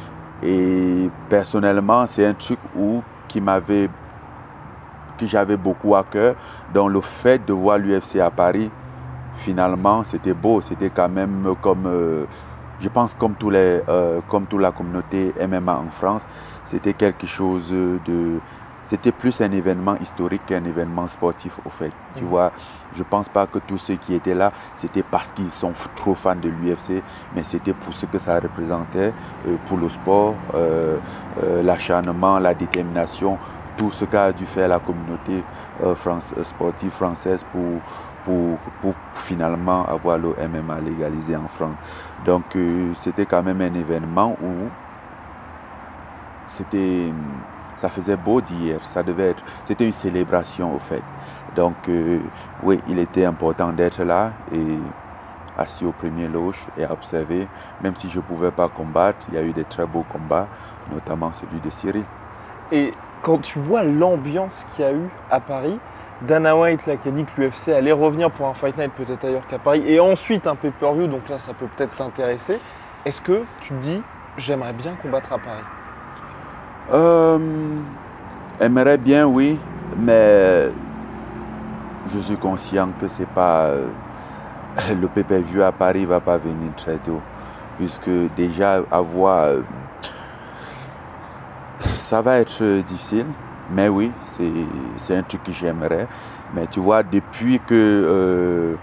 et 0.41 1.09
personnellement, 1.27 2.07
c'est 2.07 2.25
un 2.25 2.33
truc 2.33 2.59
où, 2.75 3.01
qui 3.27 3.41
m'avait, 3.41 3.89
que 5.17 5.25
j'avais 5.25 5.57
beaucoup 5.57 5.95
à 5.95 6.03
cœur. 6.03 6.35
Donc, 6.73 6.91
le 6.91 7.01
fait 7.01 7.43
de 7.45 7.53
voir 7.53 7.77
l'UFC 7.77 8.19
à 8.19 8.29
Paris, 8.29 8.71
finalement, 9.33 10.03
c'était 10.03 10.33
beau. 10.33 10.61
C'était 10.61 10.89
quand 10.89 11.09
même 11.09 11.53
comme, 11.61 11.85
euh, 11.85 12.25
je 12.79 12.89
pense, 12.89 13.13
comme, 13.13 13.35
tous 13.35 13.49
les, 13.49 13.81
comme 14.27 14.45
toute 14.45 14.61
la 14.61 14.71
communauté 14.71 15.33
MMA 15.47 15.75
en 15.75 15.89
France, 15.89 16.27
c'était 16.65 16.93
quelque 16.93 17.27
chose 17.27 17.71
de 17.71 18.39
c'était 18.89 19.11
plus 19.11 19.39
un 19.41 19.51
événement 19.51 19.95
historique 19.97 20.47
qu'un 20.47 20.63
événement 20.65 21.07
sportif 21.07 21.59
au 21.63 21.69
fait. 21.69 21.91
Tu 22.15 22.23
mhm. 22.23 22.29
vois, 22.29 22.51
je 22.95 23.03
pense 23.03 23.29
pas 23.29 23.45
que 23.45 23.59
tous 23.59 23.77
ceux 23.77 23.93
qui 23.97 24.15
étaient 24.15 24.33
là, 24.33 24.51
c'était 24.73 25.03
parce 25.03 25.31
qu'ils 25.31 25.51
sont 25.51 25.73
trop 25.93 26.15
fans 26.15 26.35
de 26.35 26.49
l'UFC, 26.49 27.03
mais 27.35 27.43
c'était 27.43 27.75
pour 27.75 27.93
ce 27.93 28.07
que 28.07 28.17
ça 28.17 28.39
représentait 28.39 29.13
euh, 29.47 29.57
pour 29.67 29.77
le 29.77 29.89
sport, 29.89 30.33
euh, 30.55 30.97
euh, 31.43 31.61
l'acharnement, 31.61 32.39
la 32.39 32.55
détermination, 32.55 33.37
tout 33.77 33.91
ce 33.91 34.05
qu'a 34.05 34.31
dû 34.33 34.45
faire 34.47 34.67
la 34.67 34.79
communauté 34.79 35.43
sportive 36.43 36.91
française 36.91 37.45
pour, 37.51 37.79
pour, 38.23 38.57
finalement 39.13 39.85
avoir 39.85 40.17
le 40.17 40.29
MMA 40.29 40.81
légalisé 40.81 41.35
en 41.35 41.47
France. 41.47 41.75
Donc 42.25 42.43
c'était 42.95 43.25
quand 43.25 43.43
même 43.43 43.61
un 43.61 43.73
événement 43.73 44.35
où 44.41 44.67
c'était 46.45 47.11
ça 47.79 47.89
faisait 47.89 48.17
beau 48.17 48.41
d'hier, 48.41 48.79
ça 48.83 49.03
devait 49.03 49.29
être, 49.29 49.43
c'était 49.65 49.85
une 49.85 49.93
célébration 49.93 50.75
au 50.75 50.79
fait. 50.79 51.03
Donc 51.55 51.75
euh, 51.87 52.19
oui, 52.61 52.79
il 52.89 52.99
était 52.99 53.25
important 53.25 53.71
d'être 53.71 54.03
là 54.03 54.33
et 54.51 54.77
assis 55.57 55.85
au 55.85 55.91
premier 55.91 56.27
loge 56.27 56.59
et 56.77 56.85
observer, 56.85 57.47
même 57.81 57.95
si 57.95 58.09
je 58.09 58.17
ne 58.17 58.23
pouvais 58.23 58.51
pas 58.51 58.67
combattre, 58.67 59.25
il 59.29 59.35
y 59.35 59.37
a 59.37 59.43
eu 59.43 59.53
des 59.53 59.63
très 59.63 59.85
beaux 59.85 60.05
combats, 60.09 60.47
notamment 60.91 61.31
celui 61.33 61.59
de 61.59 61.69
Syrie. 61.69 62.05
Et 62.71 62.91
quand 63.21 63.39
tu 63.39 63.59
vois 63.59 63.83
l'ambiance 63.83 64.65
qu'il 64.71 64.85
y 64.85 64.87
a 64.87 64.93
eu 64.93 65.09
à 65.31 65.39
Paris, 65.39 65.79
Dana 66.21 66.55
White 66.57 66.85
là, 66.85 66.97
qui 66.97 67.07
a 67.07 67.11
dit 67.11 67.23
que 67.23 67.41
l'UFC 67.41 67.69
allait 67.69 67.93
revenir 67.93 68.29
pour 68.29 68.47
un 68.47 68.53
Fight 68.53 68.77
Night 68.77 68.91
peut-être 68.91 69.23
ailleurs 69.23 69.47
qu'à 69.47 69.57
Paris, 69.57 69.83
et 69.85 69.99
ensuite 69.99 70.47
un 70.47 70.55
pay-per-view, 70.55 71.07
donc 71.07 71.29
là 71.29 71.39
ça 71.39 71.53
peut 71.53 71.67
peut-être 71.77 71.95
t'intéresser. 71.95 72.59
Est-ce 73.05 73.21
que 73.21 73.43
tu 73.61 73.69
te 73.69 73.81
dis, 73.81 74.01
j'aimerais 74.37 74.73
bien 74.73 74.95
combattre 75.01 75.31
à 75.31 75.37
Paris? 75.37 75.63
Euh, 76.91 77.39
aimerais 78.59 78.97
bien, 78.97 79.25
oui, 79.25 79.57
mais 79.97 80.69
je 82.07 82.19
suis 82.19 82.37
conscient 82.37 82.89
que 82.99 83.07
c'est 83.07 83.29
pas 83.29 83.67
euh, 83.67 83.87
le 85.01 85.07
PPV 85.07 85.63
à 85.63 85.71
Paris 85.71 86.05
va 86.05 86.19
pas 86.19 86.37
venir 86.37 86.75
très 86.75 86.97
tôt, 86.97 87.21
puisque 87.77 88.09
déjà 88.35 88.81
avoir 88.91 89.43
euh, 89.43 89.61
ça 91.79 92.21
va 92.21 92.39
être 92.39 92.81
difficile, 92.81 93.25
mais 93.71 93.87
oui, 93.89 94.11
c'est 94.97 95.15
un 95.17 95.23
truc 95.23 95.43
que 95.43 95.51
j'aimerais. 95.51 96.07
Mais 96.53 96.65
tu 96.67 96.79
vois, 96.79 97.03
depuis 97.03 97.59
que 97.59 97.73
euh, 97.75 98.75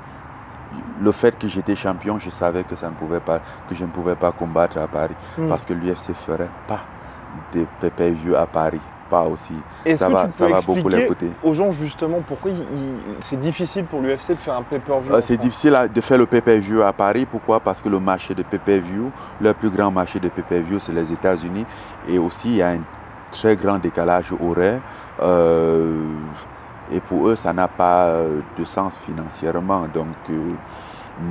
le 1.00 1.12
fait 1.12 1.36
que 1.38 1.48
j'étais 1.48 1.74
champion, 1.76 2.18
je 2.18 2.30
savais 2.30 2.62
que 2.64 2.76
ça 2.76 2.88
ne 2.88 2.94
pouvait 2.94 3.20
pas, 3.20 3.40
que 3.68 3.74
je 3.74 3.84
ne 3.84 3.90
pouvais 3.90 4.14
pas 4.14 4.32
combattre 4.32 4.78
à 4.78 4.86
Paris, 4.86 5.14
Hmm. 5.36 5.48
parce 5.48 5.64
que 5.64 5.72
l'UFC 5.74 6.14
ferait 6.14 6.50
pas 6.68 6.80
de 7.52 7.66
PPV 7.80 8.36
à 8.36 8.46
Paris, 8.46 8.80
pas 9.10 9.22
aussi. 9.24 9.54
Ça 9.96 10.06
que 10.06 10.12
va, 10.12 10.20
tu 10.22 10.26
peux 10.26 10.32
ça 10.32 10.48
va 10.48 10.60
beaucoup 10.60 10.88
les 10.88 11.08
aux 11.42 11.54
gens 11.54 11.70
justement 11.70 12.20
pourquoi 12.26 12.50
c'est 13.20 13.38
difficile 13.40 13.84
pour 13.84 14.00
l'UFC 14.00 14.30
de 14.30 14.34
faire 14.36 14.56
un 14.56 14.62
pay-per-view 14.62 15.12
Euh, 15.12 15.20
c'est 15.20 15.36
difficile 15.36 15.74
à- 15.74 15.86
de 15.88 16.00
faire 16.00 16.18
le 16.18 16.26
pay-per-view 16.26 16.82
à 16.82 16.92
Paris. 16.92 17.26
Pourquoi? 17.26 17.60
Parce 17.60 17.82
que 17.82 17.88
le 17.88 17.98
marché 18.00 18.34
de 18.34 18.42
pay-per-view, 18.42 19.10
le 19.40 19.52
plus 19.54 19.70
grand 19.70 19.90
marché 19.90 20.18
de 20.20 20.28
pay-per-view, 20.28 20.78
c'est 20.78 20.92
les 20.92 21.12
États-Unis. 21.12 21.66
Et 22.08 22.18
aussi, 22.18 22.48
il 22.50 22.56
y 22.56 22.62
a 22.62 22.68
un 22.70 22.80
très 23.36 23.56
grand 23.56 23.78
décalage 23.78 24.32
horaire. 24.40 24.80
Euh, 25.20 25.94
et 26.90 27.00
pour 27.00 27.28
eux, 27.28 27.36
ça 27.36 27.52
n'a 27.52 27.68
pas 27.68 28.06
euh, 28.06 28.40
de 28.58 28.64
sens 28.64 28.96
financièrement. 28.96 29.86
Donc, 29.92 30.16
euh, 30.30 30.52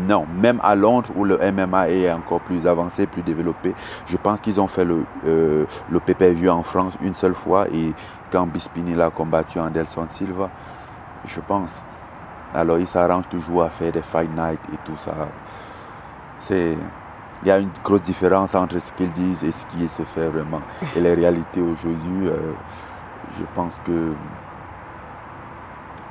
non. 0.07 0.25
Même 0.41 0.59
à 0.63 0.75
Londres, 0.75 1.09
où 1.15 1.23
le 1.23 1.37
MMA 1.37 1.89
est 1.89 2.11
encore 2.11 2.41
plus 2.41 2.67
avancé, 2.67 3.07
plus 3.07 3.21
développé, 3.21 3.73
je 4.05 4.17
pense 4.17 4.39
qu'ils 4.39 4.59
ont 4.59 4.67
fait 4.67 4.85
le, 4.85 5.05
euh, 5.27 5.65
le 5.89 5.99
pay-per-view 5.99 6.49
en 6.49 6.63
France 6.63 6.97
une 7.01 7.13
seule 7.13 7.35
fois. 7.35 7.67
Et 7.71 7.93
quand 8.31 8.45
Bispini 8.47 8.95
l'a 8.95 9.09
combattu 9.09 9.59
Anderson 9.59 10.05
Silva, 10.07 10.49
je 11.25 11.39
pense. 11.39 11.83
Alors, 12.53 12.79
ils 12.79 12.87
s'arrangent 12.87 13.29
toujours 13.29 13.63
à 13.63 13.69
faire 13.69 13.91
des 13.91 14.01
fight 14.01 14.29
night 14.35 14.59
et 14.73 14.77
tout 14.85 14.95
ça. 14.97 15.13
C'est, 16.39 16.77
il 17.45 17.49
y 17.49 17.51
a 17.51 17.59
une 17.59 17.69
grosse 17.83 18.01
différence 18.01 18.55
entre 18.55 18.79
ce 18.79 18.91
qu'ils 18.91 19.11
disent 19.13 19.43
et 19.43 19.51
ce 19.51 19.67
qui 19.67 19.87
se 19.87 20.01
fait 20.01 20.27
vraiment. 20.29 20.61
Et 20.95 20.99
les 20.99 21.13
réalités 21.13 21.61
aujourd'hui, 21.61 22.27
euh, 22.27 22.53
je 23.37 23.43
pense 23.53 23.79
que 23.85 24.13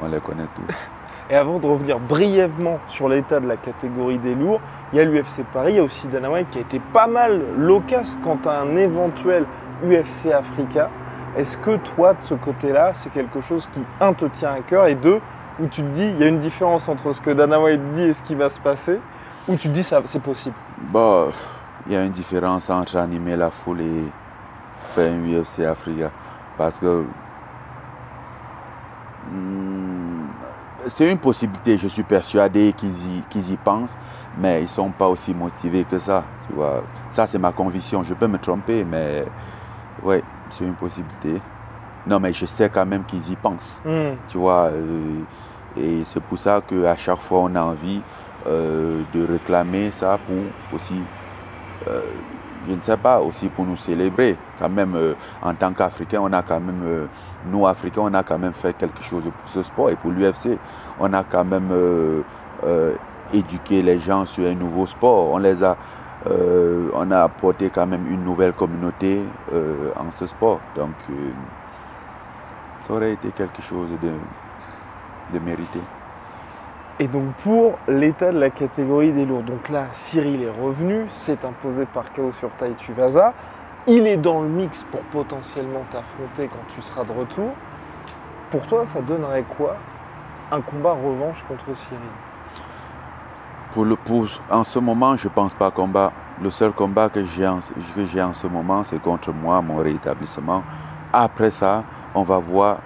on 0.00 0.08
les 0.08 0.20
connaît 0.20 0.46
tous. 0.54 0.74
Et 1.30 1.34
avant 1.34 1.58
de 1.58 1.66
revenir 1.66 1.98
brièvement 1.98 2.78
sur 2.86 3.08
l'état 3.08 3.40
de 3.40 3.48
la 3.48 3.56
catégorie 3.56 4.18
des 4.18 4.34
lourds, 4.34 4.60
il 4.92 4.98
y 4.98 5.00
a 5.00 5.04
l'UFC 5.04 5.42
Paris, 5.52 5.72
il 5.72 5.76
y 5.76 5.78
a 5.78 5.82
aussi 5.82 6.06
Dana 6.06 6.30
White 6.30 6.50
qui 6.50 6.58
a 6.58 6.60
été 6.60 6.78
pas 6.92 7.06
mal 7.06 7.42
loquace 7.56 8.18
quant 8.22 8.38
à 8.44 8.60
un 8.60 8.76
éventuel 8.76 9.46
UFC 9.82 10.32
Africa. 10.32 10.90
Est-ce 11.36 11.56
que 11.56 11.76
toi, 11.78 12.12
de 12.12 12.20
ce 12.20 12.34
côté-là, 12.34 12.92
c'est 12.92 13.10
quelque 13.10 13.40
chose 13.40 13.68
qui, 13.72 13.80
un, 14.00 14.12
te 14.12 14.26
tient 14.26 14.52
à 14.52 14.60
cœur 14.60 14.86
et 14.86 14.94
deux, 14.94 15.20
où 15.58 15.66
tu 15.66 15.82
te 15.82 15.88
dis, 15.88 16.06
il 16.06 16.18
y 16.20 16.24
a 16.24 16.28
une 16.28 16.40
différence 16.40 16.90
entre 16.90 17.12
ce 17.12 17.22
que 17.22 17.30
Dana 17.30 17.58
White 17.58 17.94
dit 17.94 18.02
et 18.02 18.12
ce 18.12 18.22
qui 18.22 18.34
va 18.34 18.50
se 18.50 18.60
passer, 18.60 19.00
ou 19.48 19.56
tu 19.56 19.68
te 19.68 19.72
dis, 19.72 19.82
c'est 19.82 20.22
possible? 20.22 20.54
Bon, 20.90 21.30
il 21.86 21.92
y 21.92 21.96
a 21.96 22.04
une 22.04 22.12
différence 22.12 22.68
entre 22.70 22.96
animer 22.96 23.36
la 23.36 23.50
foule 23.50 23.80
et 23.80 24.04
faire 24.94 25.12
un 25.12 25.18
UFC 25.18 25.60
Africa. 25.60 26.10
Parce 26.56 26.78
que 26.80 27.04
hmm, 29.30 30.26
c'est 30.86 31.10
une 31.10 31.18
possibilité, 31.18 31.78
je 31.78 31.88
suis 31.88 32.02
persuadé 32.02 32.72
qu'ils 32.76 33.06
y, 33.06 33.52
y 33.52 33.56
pensent, 33.56 33.98
mais 34.38 34.60
ils 34.60 34.64
ne 34.64 34.68
sont 34.68 34.90
pas 34.90 35.08
aussi 35.08 35.34
motivés 35.34 35.84
que 35.84 35.98
ça. 35.98 36.24
Tu 36.46 36.54
vois. 36.54 36.82
Ça, 37.10 37.26
c'est 37.26 37.38
ma 37.38 37.52
conviction. 37.52 38.02
Je 38.04 38.14
peux 38.14 38.26
me 38.26 38.38
tromper, 38.38 38.84
mais 38.84 39.24
oui, 40.02 40.16
c'est 40.50 40.64
une 40.64 40.74
possibilité. 40.74 41.40
Non, 42.06 42.20
mais 42.20 42.32
je 42.32 42.44
sais 42.44 42.68
quand 42.68 42.84
même 42.84 43.04
qu'ils 43.04 43.32
y 43.32 43.36
pensent. 43.36 43.80
Hmm. 43.84 44.16
Tu 44.28 44.36
vois, 44.36 44.68
euh, 44.70 45.22
et 45.76 46.04
c'est 46.04 46.22
pour 46.22 46.38
ça 46.38 46.60
qu'à 46.60 46.96
chaque 46.96 47.20
fois, 47.20 47.40
on 47.40 47.54
a 47.54 47.62
envie 47.62 48.02
euh, 48.46 49.02
de 49.14 49.26
réclamer 49.26 49.90
ça 49.90 50.18
pour 50.26 50.36
aussi, 50.76 51.00
euh, 51.88 52.00
je 52.68 52.74
ne 52.74 52.82
sais 52.82 52.98
pas, 52.98 53.20
aussi 53.20 53.48
pour 53.48 53.64
nous 53.64 53.76
célébrer. 53.76 54.36
Quand 54.58 54.68
même, 54.68 54.94
euh, 54.96 55.14
en 55.42 55.54
tant 55.54 55.72
qu'Africains, 55.72 56.20
on 56.20 56.30
a 56.30 56.42
quand 56.42 56.60
même, 56.60 57.08
nous 57.50 57.66
Africains, 57.66 58.02
on 58.04 58.12
a 58.12 58.22
quand 58.22 58.38
même 58.38 58.52
fait 58.52 58.76
quelque 58.76 59.02
chose 59.02 59.24
pour 59.24 59.48
ce 59.48 59.62
sport 59.62 59.88
et 59.88 59.96
pour 59.96 60.10
l'UFC. 60.10 60.58
On 61.00 61.12
a 61.14 61.24
quand 61.24 61.44
même 61.46 61.70
éduqué 63.32 63.82
les 63.82 63.98
gens 63.98 64.26
sur 64.26 64.46
un 64.46 64.54
nouveau 64.54 64.86
sport. 64.86 65.30
On 65.32 65.38
les 65.38 65.64
a, 65.64 65.76
on 66.26 67.10
a 67.10 67.20
apporté 67.20 67.70
quand 67.70 67.86
même 67.86 68.06
une 68.10 68.24
nouvelle 68.24 68.52
communauté 68.52 69.22
en 69.96 70.10
ce 70.10 70.26
sport. 70.26 70.60
Donc, 70.76 70.94
ça 72.82 72.92
aurait 72.92 73.12
été 73.12 73.30
quelque 73.30 73.62
chose 73.62 73.90
de, 74.02 74.12
de 75.32 75.38
mérité. 75.42 75.80
Et 77.00 77.08
donc 77.08 77.32
pour 77.42 77.76
l'état 77.88 78.30
de 78.30 78.38
la 78.38 78.50
catégorie 78.50 79.12
des 79.12 79.26
lourds, 79.26 79.42
donc 79.42 79.68
là 79.68 79.86
Cyril 79.90 80.42
est 80.42 80.62
revenu, 80.62 81.06
s'est 81.10 81.44
imposé 81.44 81.86
par 81.86 82.12
KO 82.12 82.30
sur 82.30 82.50
Tai 82.50 82.72
Tuivasa. 82.74 83.34
Il 83.88 84.06
est 84.06 84.16
dans 84.16 84.42
le 84.42 84.48
mix 84.48 84.84
pour 84.84 85.00
potentiellement 85.00 85.84
t'affronter 85.90 86.48
quand 86.48 86.74
tu 86.74 86.80
seras 86.80 87.04
de 87.04 87.12
retour. 87.12 87.50
Pour 88.50 88.64
toi, 88.66 88.86
ça 88.86 89.00
donnerait 89.00 89.44
quoi 89.58 89.76
un 90.52 90.60
combat 90.60 90.92
revanche 90.92 91.44
contre 91.48 91.76
Cyril? 91.76 91.98
Pour 93.72 93.84
le 93.84 93.96
pour, 93.96 94.26
en 94.48 94.62
ce 94.62 94.78
moment, 94.78 95.16
je 95.16 95.26
ne 95.26 95.32
pense 95.34 95.52
pas 95.52 95.72
combat. 95.72 96.12
Le 96.40 96.50
seul 96.50 96.72
combat 96.72 97.08
que 97.08 97.24
j'ai 97.24 97.46
en, 97.46 97.58
en 97.58 98.32
ce 98.32 98.46
moment, 98.46 98.84
c'est 98.84 99.02
contre 99.02 99.32
moi, 99.32 99.60
mon 99.60 99.76
rétablissement. 99.76 100.62
Après 101.12 101.50
ça, 101.50 101.82
on 102.14 102.22
va 102.22 102.38
voir 102.38 102.78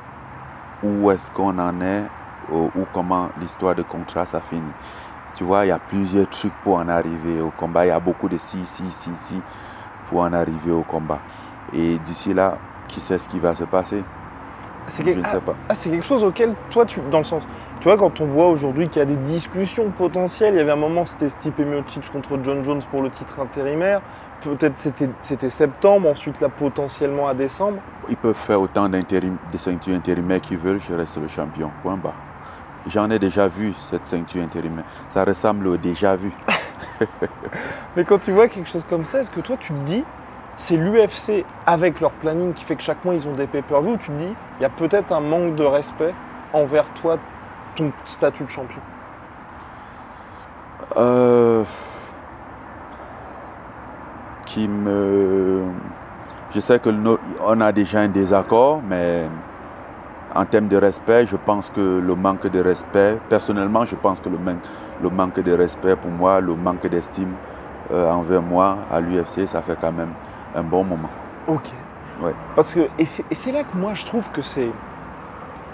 où 0.83 1.11
est-ce 1.11 1.31
qu'on 1.31 1.59
en 1.59 1.81
est 1.83 2.05
ou, 2.51 2.71
ou 2.75 2.87
comment 2.93 3.29
l'histoire 3.41 3.75
de 3.75 3.83
contrat 3.83 4.27
ça 4.27 4.41
finit. 4.41 4.73
Tu 5.35 5.45
vois, 5.45 5.65
il 5.65 5.69
y 5.69 5.73
a 5.73 5.79
plusieurs 5.79 6.29
trucs 6.29 6.55
pour 6.65 6.77
en 6.77 6.89
arriver 6.89 7.41
au 7.41 7.51
combat. 7.51 7.87
Il 7.87 7.89
y 7.89 7.93
a 7.93 8.01
beaucoup 8.01 8.29
de 8.29 8.39
si, 8.39 8.67
si, 8.67 8.91
si, 8.91 9.11
si 9.15 9.41
pour 10.09 10.21
en 10.21 10.33
arriver 10.33 10.73
au 10.73 10.83
combat. 10.83 11.21
Et 11.73 11.99
d'ici 11.99 12.35
là, 12.35 12.59
qui 12.89 13.01
sait 13.01 13.19
ce 13.19 13.29
qui 13.29 13.39
va 13.39 13.55
se 13.55 13.65
passer? 13.65 14.03
Je 14.89 15.03
ne 15.03 15.29
sais 15.29 15.41
pas. 15.41 15.55
Ah, 15.69 15.75
c'est 15.75 15.91
quelque 15.91 16.07
chose 16.07 16.25
auquel 16.25 16.55
toi, 16.71 16.87
tu, 16.87 17.01
dans 17.11 17.19
le 17.19 17.25
sens, 17.25 17.43
tu 17.79 17.85
vois, 17.85 17.99
quand 17.99 18.21
on 18.21 18.27
voit 18.27 18.49
aujourd'hui 18.49 18.89
qu'il 18.89 19.01
y 19.01 19.03
a 19.03 19.07
des 19.07 19.17
discussions 19.17 19.91
potentielles, 19.91 20.55
il 20.55 20.57
y 20.57 20.61
avait 20.61 20.73
un 20.73 20.77
moment, 20.77 21.05
c'était 21.07 21.29
Stipe 21.29 21.59
Miocic 21.59 22.11
contre 22.11 22.39
John 22.43 22.65
Jones 22.65 22.81
pour 22.91 23.03
le 23.03 23.11
titre 23.11 23.39
intérimaire. 23.39 24.01
Peut-être 24.41 24.79
c'était, 24.79 25.11
c'était 25.21 25.51
septembre, 25.51 26.09
ensuite 26.09 26.41
là 26.41 26.49
potentiellement 26.49 27.29
à 27.29 27.35
décembre. 27.35 27.79
Ils 28.09 28.17
peuvent 28.17 28.35
faire 28.35 28.61
autant 28.61 28.89
d'intérim, 28.89 29.37
de 29.53 29.59
ceintures 29.59 29.95
intérimaires 29.95 30.41
qu'ils 30.41 30.59
veulent, 30.59 30.81
je 30.81 30.95
reste 30.95 31.21
le 31.21 31.29
champion. 31.29 31.71
Point 31.83 31.97
bas. 31.97 32.15
J'en 32.87 33.11
ai 33.11 33.19
déjà 33.19 33.49
vu 33.49 33.73
cette 33.79 34.07
ceinture 34.07 34.43
intérimaire. 34.43 34.85
Ça 35.09 35.25
ressemble 35.25 35.67
au 35.67 35.77
déjà 35.77 36.17
vu. 36.17 36.33
Mais 37.97 38.05
quand 38.05 38.19
tu 38.19 38.33
vois 38.33 38.49
quelque 38.49 38.69
chose 38.69 38.85
comme 38.89 39.05
ça, 39.05 39.21
est-ce 39.21 39.31
que 39.31 39.41
toi 39.41 39.57
tu 39.59 39.73
te 39.73 39.81
dis, 39.81 40.05
c'est 40.57 40.77
l'UFC 40.77 41.45
avec 41.67 42.01
leur 42.01 42.13
planning 42.13 42.53
qui 42.53 42.65
fait 42.65 42.77
que 42.77 42.83
chaque 42.83 43.05
mois 43.05 43.15
ils 43.15 43.27
ont 43.27 43.35
des 43.35 43.47
pay-per-view, 43.47 43.93
ou 43.93 43.97
tu 43.97 44.09
te 44.09 44.19
dis, 44.19 44.35
il 44.59 44.63
y 44.63 44.67
a 44.67 44.71
peut-être 44.71 45.13
un 45.13 45.21
manque 45.21 45.55
de 45.55 45.65
respect 45.65 46.15
envers 46.53 46.89
toi, 46.95 47.19
ton 47.77 47.93
statut 48.05 48.45
de 48.45 48.51
champion? 48.51 48.81
Euh, 50.97 51.63
qui 54.47 54.67
me. 54.67 55.63
Je 56.51 56.61
sais 56.61 56.79
que 56.79 56.89
on 57.45 57.61
a 57.61 57.73
déjà 57.73 58.01
un 58.01 58.09
désaccord, 58.09 58.81
mais 58.89 59.27
en 60.39 60.45
termes 60.45 60.69
de 60.69 60.77
respect, 60.77 61.27
je 61.27 61.37
pense 61.37 61.69
que 61.69 61.81
le 61.81 62.15
manque 62.15 62.47
de 62.47 62.61
respect, 62.61 63.19
personnellement, 63.29 63.85
je 63.85 63.97
pense 63.97 64.21
que 64.21 64.29
le, 64.29 64.39
man- 64.39 64.61
le 65.03 65.11
manque 65.11 65.41
de 65.41 65.53
respect 65.53 65.97
pour 65.97 66.13
moi, 66.13 66.41
le 66.41 66.55
manque 66.55 66.87
d'estime 66.87 67.33
euh, 67.91 68.09
envers 68.09 68.41
moi 68.43 68.79
à 68.89 69.01
l'UFC, 69.01 69.49
ça 69.49 69.63
fait 69.63 69.77
quand 69.81 69.91
même 69.91 70.13
un 70.55 70.63
bon 70.63 70.85
moment. 70.85 71.11
Ok. 71.49 71.71
Ouais. 72.23 72.35
Parce 72.55 72.73
que, 72.75 72.89
et 72.99 73.05
c'est 73.05 73.53
là 73.53 73.65
que 73.65 73.77
moi 73.77 73.95
je 73.95 74.05
trouve 74.07 74.29
que 74.31 74.41
c'est 74.43 74.71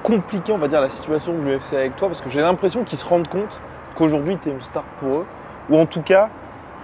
compliqué, 0.03 0.51
on 0.53 0.59
va 0.59 0.69
dire, 0.69 0.81
la 0.81 0.91
situation 0.91 1.33
de 1.35 1.41
l'UFC 1.43 1.75
avec 1.75 1.97
toi, 1.97 2.09
parce 2.09 2.23
que 2.23 2.31
j'ai 2.31 2.41
l'impression 2.41 2.85
qu'ils 2.85 2.99
se 2.99 3.05
rendent 3.07 3.29
compte 3.29 3.61
qu'aujourd'hui 3.97 4.39
tu 4.43 4.49
es 4.49 4.53
une 4.53 4.61
star 4.63 4.85
pour 4.99 5.09
eux, 5.19 5.27
ou 5.69 5.79
en 5.79 5.85
tout 5.87 6.03
cas 6.03 6.31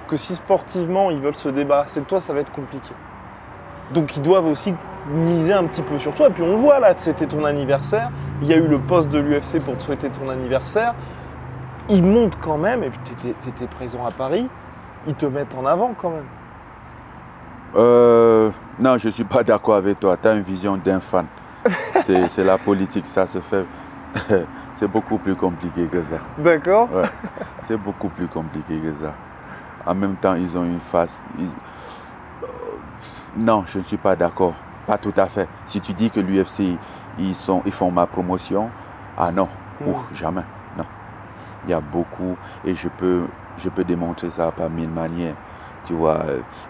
que 0.06 0.18
si 0.18 0.34
sportivement 0.34 1.10
ils 1.10 1.20
veulent 1.20 1.34
se 1.34 1.48
débarrasser 1.48 2.00
de 2.00 2.04
toi, 2.06 2.20
ça 2.20 2.34
va 2.34 2.40
être 2.40 2.52
compliqué. 2.52 2.92
Donc 3.92 4.16
ils 4.16 4.22
doivent 4.22 4.46
aussi 4.46 4.74
miser 5.08 5.52
un 5.54 5.64
petit 5.64 5.82
peu 5.82 5.98
sur 5.98 6.14
toi. 6.14 6.28
Et 6.28 6.30
puis 6.30 6.42
on 6.42 6.56
voit 6.56 6.80
là, 6.80 6.94
c'était 6.96 7.26
ton 7.26 7.44
anniversaire, 7.44 8.10
il 8.42 8.48
y 8.48 8.52
a 8.52 8.56
eu 8.56 8.66
le 8.66 8.78
poste 8.78 9.08
de 9.08 9.18
l'UFC 9.18 9.60
pour 9.64 9.76
te 9.76 9.82
souhaiter 9.82 10.10
ton 10.10 10.28
anniversaire. 10.28 10.94
Ils 11.88 12.04
montent 12.04 12.38
quand 12.40 12.58
même, 12.58 12.84
et 12.84 12.90
puis 12.90 13.00
tu 13.20 13.48
étais 13.48 13.66
présent 13.66 14.06
à 14.06 14.10
Paris, 14.10 14.48
ils 15.06 15.14
te 15.14 15.26
mettent 15.26 15.54
en 15.56 15.66
avant 15.66 15.92
quand 16.00 16.10
même. 16.10 16.24
Euh, 17.76 18.50
non, 18.78 18.98
je 18.98 19.06
ne 19.06 19.12
suis 19.12 19.24
pas 19.24 19.42
d'accord 19.42 19.76
avec 19.76 19.98
toi. 20.00 20.16
Tu 20.16 20.28
as 20.28 20.34
une 20.34 20.42
vision 20.42 20.76
d'un 20.76 21.00
fan. 21.00 21.26
C'est 22.00 22.44
la 22.44 22.58
politique, 22.58 23.06
ça 23.06 23.26
se 23.26 23.38
fait. 23.38 23.64
c'est 24.74 24.88
beaucoup 24.88 25.18
plus 25.18 25.36
compliqué 25.36 25.84
que 25.86 26.02
ça. 26.02 26.16
D'accord 26.38 26.88
Ouais. 26.92 27.08
C'est 27.62 27.76
beaucoup 27.76 28.08
plus 28.08 28.26
compliqué 28.26 28.76
que 28.78 28.92
ça. 29.04 29.12
En 29.86 29.94
même 29.94 30.16
temps, 30.16 30.34
ils 30.34 30.56
ont 30.58 30.64
une 30.64 30.80
face. 30.80 31.22
ils- 31.38 31.46
euh, 32.42 32.46
non, 33.36 33.62
je 33.66 33.78
ne 33.78 33.82
suis 33.84 33.98
pas 33.98 34.16
d'accord. 34.16 34.54
Pas 34.86 34.98
tout 34.98 35.12
à 35.16 35.26
fait. 35.26 35.48
Si 35.66 35.80
tu 35.80 35.92
dis 35.92 36.10
que 36.10 36.20
l'UFC, 36.20 36.78
ils, 37.18 37.34
sont, 37.34 37.62
ils 37.66 37.72
font 37.72 37.90
ma 37.90 38.06
promotion, 38.06 38.70
ah 39.16 39.30
non, 39.30 39.48
Mm. 39.80 39.88
Ouh, 39.88 39.96
jamais. 40.14 40.42
Non. 40.76 40.84
Il 41.64 41.70
y 41.70 41.74
a 41.74 41.80
beaucoup 41.80 42.36
et 42.64 42.74
je 42.74 42.88
peux, 42.88 43.22
je 43.58 43.68
peux 43.68 43.84
démontrer 43.84 44.30
ça 44.30 44.50
par 44.50 44.70
mille 44.70 44.90
manières. 44.90 45.34
Tu 45.84 45.94
vois. 45.94 46.18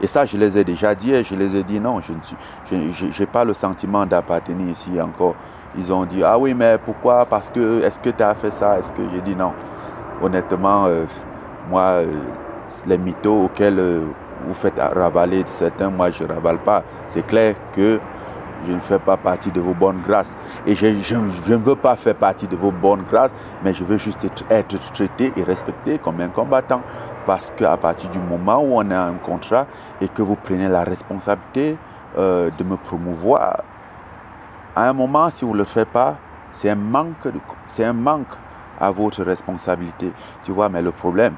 Et 0.00 0.06
ça, 0.06 0.24
je 0.24 0.36
les 0.36 0.56
ai 0.56 0.64
déjà 0.64 0.94
dit 0.94 1.12
et 1.12 1.24
je 1.24 1.34
les 1.34 1.56
ai 1.56 1.64
dit 1.64 1.80
non, 1.80 2.00
je 2.00 2.12
ne 2.12 2.20
suis, 2.22 2.36
je 3.10 3.20
n'ai 3.20 3.26
pas 3.26 3.44
le 3.44 3.54
sentiment 3.54 4.06
d'appartenir 4.06 4.68
ici 4.68 5.00
encore. 5.00 5.34
Ils 5.76 5.92
ont 5.92 6.04
dit, 6.04 6.22
ah 6.24 6.38
oui, 6.38 6.54
mais 6.54 6.78
pourquoi? 6.84 7.26
Parce 7.26 7.48
que, 7.48 7.82
est-ce 7.82 8.00
que 8.00 8.10
tu 8.10 8.22
as 8.22 8.34
fait 8.34 8.50
ça? 8.50 8.78
Est-ce 8.78 8.92
que 8.92 9.02
j'ai 9.12 9.20
dit 9.20 9.36
non? 9.36 9.52
Honnêtement, 10.22 10.86
euh, 10.86 11.04
moi, 11.68 11.82
euh, 11.82 12.06
les 12.86 12.98
mythos 12.98 13.44
auxquels 13.44 13.78
euh, 13.78 14.04
vous 14.46 14.54
faites 14.54 14.78
ravaler 14.78 15.44
certains, 15.46 15.90
moi, 15.90 16.10
je 16.10 16.24
ne 16.24 16.32
ravale 16.32 16.58
pas. 16.58 16.82
C'est 17.08 17.26
clair 17.26 17.54
que 17.72 18.00
je 18.66 18.72
ne 18.72 18.80
fais 18.80 18.98
pas 18.98 19.16
partie 19.16 19.50
de 19.50 19.60
vos 19.60 19.74
bonnes 19.74 20.00
grâces. 20.00 20.36
Et 20.66 20.74
je, 20.74 20.86
ne 20.86 21.56
veux 21.56 21.76
pas 21.76 21.96
faire 21.96 22.14
partie 22.14 22.46
de 22.46 22.56
vos 22.56 22.70
bonnes 22.70 23.02
grâces, 23.10 23.34
mais 23.64 23.72
je 23.72 23.84
veux 23.84 23.96
juste 23.96 24.26
être, 24.50 24.92
traité 24.92 25.32
et 25.36 25.42
respecté 25.42 25.98
comme 25.98 26.20
un 26.20 26.28
combattant. 26.28 26.82
Parce 27.26 27.50
qu'à 27.50 27.76
partir 27.76 28.10
du 28.10 28.18
moment 28.18 28.58
où 28.58 28.76
on 28.76 28.90
a 28.90 29.00
un 29.00 29.14
contrat 29.14 29.66
et 30.00 30.08
que 30.08 30.22
vous 30.22 30.36
prenez 30.36 30.68
la 30.68 30.84
responsabilité 30.84 31.76
euh, 32.18 32.50
de 32.58 32.64
me 32.64 32.76
promouvoir, 32.76 33.62
à 34.76 34.88
un 34.88 34.92
moment, 34.92 35.30
si 35.30 35.44
vous 35.44 35.52
ne 35.52 35.58
le 35.58 35.64
faites 35.64 35.88
pas, 35.88 36.16
c'est 36.52 36.70
un 36.70 36.76
manque, 36.76 37.28
c'est 37.66 37.84
un 37.84 37.92
manque 37.92 38.34
à 38.80 38.90
votre 38.90 39.22
responsabilité. 39.22 40.12
Tu 40.44 40.52
vois, 40.52 40.68
mais 40.68 40.82
le 40.82 40.90
problème, 40.90 41.34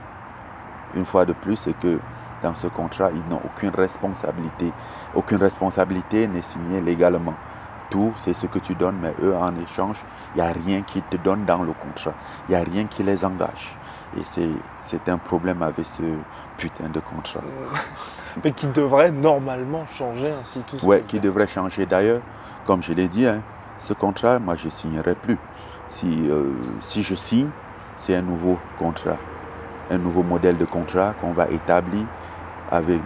une 0.95 1.05
fois 1.05 1.25
de 1.25 1.33
plus, 1.33 1.57
c'est 1.57 1.79
que 1.79 1.99
dans 2.43 2.55
ce 2.55 2.67
contrat, 2.67 3.11
ils 3.15 3.29
n'ont 3.31 3.41
aucune 3.45 3.71
responsabilité. 3.75 4.73
Aucune 5.15 5.39
responsabilité 5.39 6.27
n'est 6.27 6.43
signée 6.43 6.81
légalement. 6.81 7.35
Tout, 7.91 8.13
c'est 8.17 8.35
ce 8.35 8.47
que 8.47 8.59
tu 8.59 8.75
donnes, 8.75 8.97
mais 9.03 9.15
eux, 9.23 9.35
en 9.37 9.55
échange, 9.57 9.97
il 10.35 10.43
n'y 10.43 10.49
a 10.49 10.53
rien 10.53 10.81
qui 10.83 11.03
te 11.03 11.17
donne 11.17 11.45
dans 11.45 11.63
le 11.63 11.73
contrat. 11.73 12.15
Il 12.49 12.55
n'y 12.55 12.61
a 12.61 12.65
rien 12.65 12.85
qui 12.87 13.03
les 13.03 13.25
engage. 13.25 13.77
Et 14.17 14.23
c'est- 14.25 15.09
un 15.09 15.19
problème 15.19 15.63
avec 15.63 15.87
ce 15.87 16.03
putain 16.57 16.89
de 16.89 17.01
contrat. 17.01 17.41
Mais 18.45 18.53
qui 18.53 18.67
devrait 18.67 19.11
normalement 19.11 19.85
changer 19.87 20.33
ainsi 20.41 20.61
tout 20.61 20.77
passe 20.77 21.07
qui 21.07 21.19
bien. 21.19 21.29
devrait 21.31 21.47
changer 21.47 21.85
d'ailleurs. 21.87 22.23
Comme 22.67 22.83
je 22.83 22.93
l'ai 22.95 23.09
dit, 23.09 23.27
hein, 23.27 23.43
ce 23.79 23.93
contrat, 23.93 24.39
moi, 24.39 24.57
je 24.57 24.67
ne 24.67 24.71
signerai 24.71 25.15
plus. 25.15 25.39
Si, 25.89 26.29
euh, 26.31 26.51
si 26.81 27.03
je 27.03 27.15
signe, 27.15 27.51
c'est 27.97 28.15
un 28.17 28.23
nouveau 28.23 28.59
contrat, 28.79 29.19
un 29.91 29.99
nouveau 29.99 30.23
modèle 30.23 30.57
de 30.57 30.65
contrat 30.65 31.15
qu'on 31.21 31.33
va 31.33 31.49
établir 31.49 32.05
avec, 32.73 33.01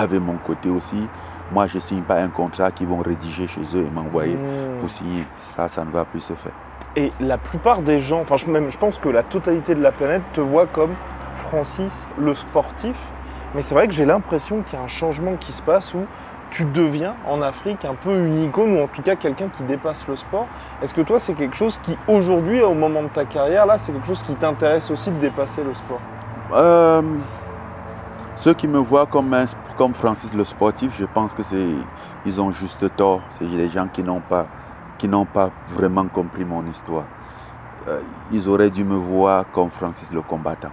avec 0.00 0.20
mon 0.20 0.36
côté 0.36 0.70
aussi. 0.70 1.06
Moi, 1.52 1.66
je 1.66 1.76
ne 1.76 1.80
signe 1.80 2.02
pas 2.02 2.20
un 2.22 2.28
contrat 2.28 2.70
qu'ils 2.70 2.86
vont 2.86 2.96
rédiger 2.98 3.46
chez 3.46 3.60
eux 3.74 3.84
et 3.86 3.90
m'envoyer 3.90 4.36
Mmh. 4.36 4.80
pour 4.80 4.88
signer. 4.88 5.24
Ça, 5.42 5.68
ça 5.68 5.84
ne 5.84 5.90
va 5.90 6.04
plus 6.06 6.20
se 6.20 6.32
faire. 6.32 6.52
Et 6.96 7.12
la 7.20 7.36
plupart 7.36 7.82
des 7.82 8.00
gens, 8.00 8.20
enfin 8.22 8.36
je- 8.36 8.46
même 8.46 8.70
je 8.70 8.78
pense 8.78 8.96
que 8.98 9.08
la 9.10 9.22
totalité 9.22 9.74
de 9.74 9.82
la 9.82 9.92
planète 9.92 10.22
te 10.32 10.40
voit 10.40 10.66
comme 10.66 10.94
Francis 11.34 12.08
le 12.18 12.34
sportif. 12.34 12.96
Mais 13.54 13.62
c'est 13.62 13.74
vrai 13.74 13.86
que 13.88 13.92
j'ai 13.92 14.04
l'impression 14.06 14.62
qu'il 14.62 14.78
y 14.78 14.82
a 14.82 14.84
un 14.84 14.88
changement 14.88 15.34
qui 15.38 15.52
se 15.52 15.60
passe 15.62 15.92
où 15.94 16.04
tu 16.50 16.64
deviens 16.64 17.14
en 17.28 17.42
Afrique 17.42 17.84
un 17.84 17.94
peu 17.94 18.16
une 18.16 18.40
icône 18.40 18.76
ou 18.76 18.82
en 18.84 18.86
tout 18.86 19.02
cas 19.02 19.16
quelqu'un 19.16 19.48
qui 19.48 19.64
dépasse 19.64 20.06
le 20.08 20.14
sport. 20.16 20.46
Est-ce 20.82 20.94
que 20.94 21.00
toi 21.00 21.18
c'est 21.18 21.34
quelque 21.34 21.56
chose 21.56 21.80
qui 21.82 21.96
aujourd'hui, 22.08 22.62
au 22.62 22.74
moment 22.74 23.02
de 23.02 23.08
ta 23.08 23.24
carrière, 23.24 23.66
là 23.66 23.76
c'est 23.76 23.92
quelque 23.92 24.06
chose 24.06 24.22
qui 24.22 24.34
t'intéresse 24.36 24.88
aussi 24.90 25.10
de 25.10 25.18
dépasser 25.18 25.64
le 25.64 25.74
sport? 25.74 26.00
Euh, 26.54 27.02
ceux 28.36 28.54
qui 28.54 28.66
me 28.68 28.78
voient 28.78 29.06
comme, 29.06 29.34
Francis 29.94 30.34
le 30.34 30.44
sportif, 30.44 30.96
je 30.98 31.04
pense 31.04 31.34
que 31.34 31.42
c'est 31.42 31.68
ils 32.26 32.40
ont 32.40 32.50
juste 32.50 32.94
tort. 32.96 33.22
C'est 33.30 33.44
les 33.44 33.68
gens 33.68 33.88
qui 33.88 34.02
n'ont 34.02 34.20
pas 34.20 34.46
qui 34.98 35.08
n'ont 35.08 35.24
pas 35.26 35.50
vraiment 35.68 36.06
compris 36.06 36.44
mon 36.44 36.64
histoire. 36.66 37.04
Euh, 37.88 38.00
ils 38.32 38.48
auraient 38.48 38.70
dû 38.70 38.84
me 38.84 38.94
voir 38.96 39.44
comme 39.52 39.68
Francis 39.70 40.10
le 40.12 40.22
combattant, 40.22 40.70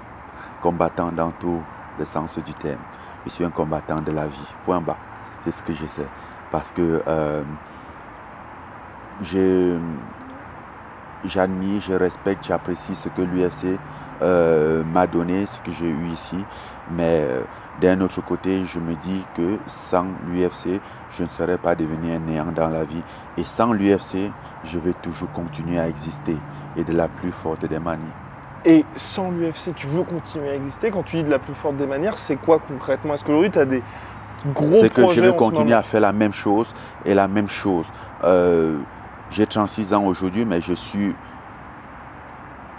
combattant 0.62 1.12
dans 1.12 1.32
tout 1.32 1.62
le 2.00 2.06
sens 2.06 2.38
du 2.39 2.54
terme. 2.54 2.80
Je 3.26 3.32
suis 3.32 3.43
un 3.43 3.50
combattant 3.50 4.02
de 4.02 4.12
la 4.12 4.28
vie. 4.28 4.56
Point 4.63 4.82
bas. 4.82 4.97
C'est 5.41 5.52
ce 5.52 5.62
que 5.63 5.74
je 5.74 5.86
sais. 5.86 6.08
Parce 6.52 6.71
que 6.71 7.02
euh, 7.08 7.43
je- 9.21 9.78
j'admire, 11.26 11.82
je 11.82 11.93
respecte, 11.93 12.45
j'apprécie 12.45 12.95
ce 12.95 13.10
que 13.10 13.21
l'UFC 13.21 13.80
euh, 14.21 14.84
m'a 14.84 15.08
donné, 15.08 15.45
ce 15.47 15.60
que 15.62 15.71
j'ai 15.71 15.89
eu 15.89 16.06
ici. 16.08 16.38
Mais 16.95 17.25
euh, 17.27 17.41
d'un 17.82 18.01
autre 18.01 18.21
côté, 18.21 18.63
je 18.65 18.80
me 18.80 18.95
dis 18.95 19.23
que 19.36 19.58
sans 19.65 20.08
l'UFC, 20.27 20.80
je 21.12 21.23
ne 21.23 21.27
serais 21.27 21.58
pas 21.58 21.75
devenu 21.75 22.12
un 22.13 22.19
néant 22.19 22.51
dans 22.51 22.69
la 22.69 22.84
vie. 22.84 23.04
Et 23.38 23.43
sans 23.43 23.73
l'UFC, 23.73 24.32
je 24.63 24.80
vais 24.80 24.93
toujours 24.93 25.32
continuer 25.32 25.80
à 25.80 25.88
exister 25.88 26.38
et 26.75 26.84
de 26.84 26.93
la 26.93 27.08
plus 27.08 27.32
forte 27.32 27.65
des 27.65 27.80
manières. 27.80 28.08
Et 28.65 28.86
sans 28.95 29.32
l'UFC, 29.32 29.73
tu 29.75 29.88
veux 29.88 30.04
continuer 30.04 30.49
à 30.49 30.56
exister? 30.56 30.91
Quand 30.91 31.04
tu 31.04 31.17
dis 31.17 31.23
de 31.23 31.32
la 31.32 31.39
plus 31.39 31.54
forte 31.54 31.77
des 31.77 31.88
manières, 31.88 32.19
c'est 32.19 32.36
quoi 32.36 32.60
concrètement? 32.60 33.15
Est-ce 33.15 33.23
qu'aujourd'hui 33.23 33.49
tu 33.49 33.60
as 33.60 33.65
des 33.65 33.82
gros 34.54 34.71
C'est 34.73 34.93
que 34.93 35.01
je 35.10 35.21
ce 35.21 35.32
continuer 35.32 35.73
à 35.73 35.82
faire 35.82 36.01
la 36.01 36.13
même 36.13 36.34
chose 36.34 36.71
et 37.06 37.15
la 37.15 37.27
même 37.27 37.49
chose. 37.49 37.88
Euh, 38.23 38.77
j'ai 39.32 39.47
36 39.47 39.93
ans 39.93 40.06
aujourd'hui, 40.06 40.45
mais 40.45 40.62
je 40.62 40.73
suis, 40.73 41.15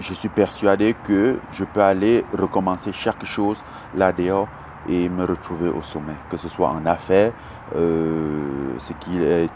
je 0.00 0.14
suis 0.14 0.28
persuadé 0.28 0.94
que 1.05 1.38
je 1.52 1.64
peux 1.64 1.83
aller 1.83 2.24
recommencer 2.37 2.92
chaque 2.92 3.24
chose 3.24 3.62
là 3.94 4.12
dehors 4.12 4.48
et 4.88 5.09
me 5.09 5.24
retrouver 5.24 5.68
au 5.68 5.83
sommet, 5.83 6.16
que 6.31 6.37
ce 6.37 6.48
soit 6.48 6.68
en 6.68 6.85
affaires, 6.87 7.33
euh, 7.76 8.74
ce 8.78 8.92
qui 8.94 9.22
est, 9.22 9.48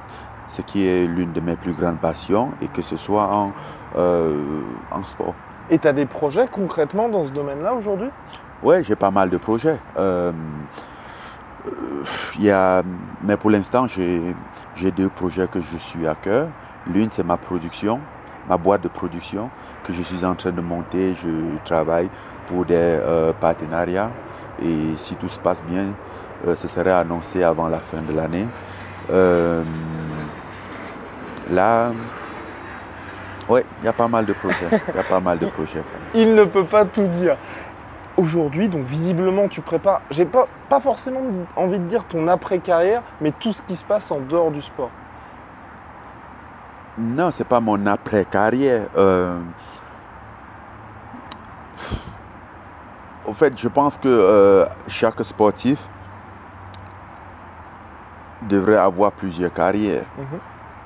ce 0.46 0.62
qui 0.62 0.87
est 0.87 1.07
l'une 1.07 1.33
de 1.33 1.40
mes 1.40 1.57
plus 1.57 1.72
grandes 1.72 1.99
passions, 1.99 2.53
et 2.62 2.68
que 2.68 2.83
ce 2.83 2.96
soit 2.96 3.29
en, 3.33 3.53
euh, 3.96 4.62
en 4.92 5.03
sport. 5.03 5.35
Et 5.68 5.79
tu 5.81 5.88
as 5.88 5.92
des 5.92 6.07
projets 6.07 6.46
concrètement 6.46 7.09
dans 7.09 7.25
ce 7.25 7.33
domaine-là 7.33 7.75
aujourd'hui? 7.75 8.09
Ouais, 8.62 8.85
j'ai 8.85 8.94
pas 8.94 9.11
mal 9.11 9.31
de 9.31 9.37
projets. 9.37 9.79
Euh, 9.96 10.33
euh, 11.66 12.05
il 12.38 12.44
y 12.44 12.51
a, 12.51 12.83
mais 13.22 13.37
pour 13.37 13.51
l'instant, 13.51 13.88
j'ai 13.88 14.35
j'ai 14.77 14.90
deux 14.90 15.09
projets 15.09 15.49
que 15.49 15.61
je 15.61 15.77
suis 15.77 16.07
à 16.07 16.14
cœur. 16.14 16.51
L'une, 16.87 17.11
c'est 17.11 17.25
ma 17.25 17.37
production, 17.37 17.99
ma 18.49 18.57
boîte 18.57 18.83
de 18.83 18.89
production 18.89 19.51
que 19.85 19.93
je 19.93 20.03
suis 20.03 20.25
en 20.25 20.35
train 20.35 20.53
de 20.53 20.61
monter. 20.61 21.15
Je 21.15 21.57
travaille 21.65 22.09
pour 22.47 22.65
des 22.65 22.75
euh, 22.77 23.33
partenariats 23.33 24.11
et 24.63 24.97
si 24.99 25.15
tout 25.17 25.29
se 25.29 25.39
passe 25.39 25.63
bien, 25.63 25.87
euh, 26.47 26.55
ce 26.55 26.69
serait 26.69 26.93
annoncé 26.93 27.43
avant 27.43 27.69
la 27.69 27.79
fin 27.79 28.03
de 28.03 28.13
l'année. 28.13 28.47
Euh, 29.11 29.63
là, 31.51 31.93
ouais, 33.49 33.65
il 33.81 33.87
y 33.87 33.89
a 33.89 33.93
pas 33.93 34.09
mal 34.09 34.27
de 34.27 34.33
projets. 34.33 34.67
Il 34.89 34.97
y 34.97 34.99
a 34.99 35.05
pas 35.05 35.21
mal 35.21 35.39
de 35.39 35.47
projets. 35.47 35.81
quand 35.81 35.99
même. 35.99 36.09
Il 36.15 36.35
ne 36.35 36.45
peut 36.45 36.65
pas 36.65 36.85
tout 36.85 37.07
dire. 37.07 37.37
Aujourd'hui, 38.17 38.69
donc 38.69 38.85
visiblement, 38.87 39.47
tu 39.47 39.61
prépares, 39.61 40.01
j'ai 40.11 40.25
pas, 40.25 40.49
pas 40.71 40.81
forcément 40.81 41.21
envie 41.55 41.79
de 41.79 41.85
dire 41.85 42.05
ton 42.05 42.29
après-carrière, 42.29 43.03
mais 43.21 43.31
tout 43.31 43.53
ce 43.53 43.61
qui 43.61 43.77
se 43.77 43.85
passe 43.85 44.11
en 44.11 44.21
dehors 44.21 44.51
du 44.51 44.63
sport. 44.63 44.91
Non, 46.99 47.31
c'est 47.31 47.45
pas 47.45 47.61
mon 47.61 47.87
après-carrière. 47.87 48.89
Euh, 48.97 49.39
En 53.29 53.33
fait, 53.33 53.59
je 53.59 53.69
pense 53.69 53.99
que 53.99 54.09
euh, 54.09 54.67
chaque 54.87 55.23
sportif 55.25 55.89
devrait 58.49 58.77
avoir 58.77 59.11
plusieurs 59.11 59.53
carrières. 59.53 60.07
Mhm. 60.17 60.39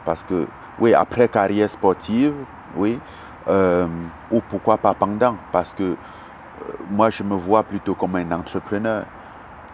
Parce 0.07 0.25
que, 0.25 0.47
oui, 0.79 0.95
après 0.95 1.29
carrière 1.29 1.71
sportive, 1.71 2.33
oui, 2.75 2.99
euh, 3.49 3.87
ou 4.31 4.41
pourquoi 4.41 4.79
pas 4.79 4.95
pendant, 4.95 5.37
parce 5.53 5.75
que 5.75 5.83
euh, 5.83 5.97
moi, 6.91 7.11
je 7.11 7.23
me 7.23 7.35
vois 7.35 7.63
plutôt 7.63 7.95
comme 7.95 8.17
un 8.17 8.33
entrepreneur. 8.33 9.05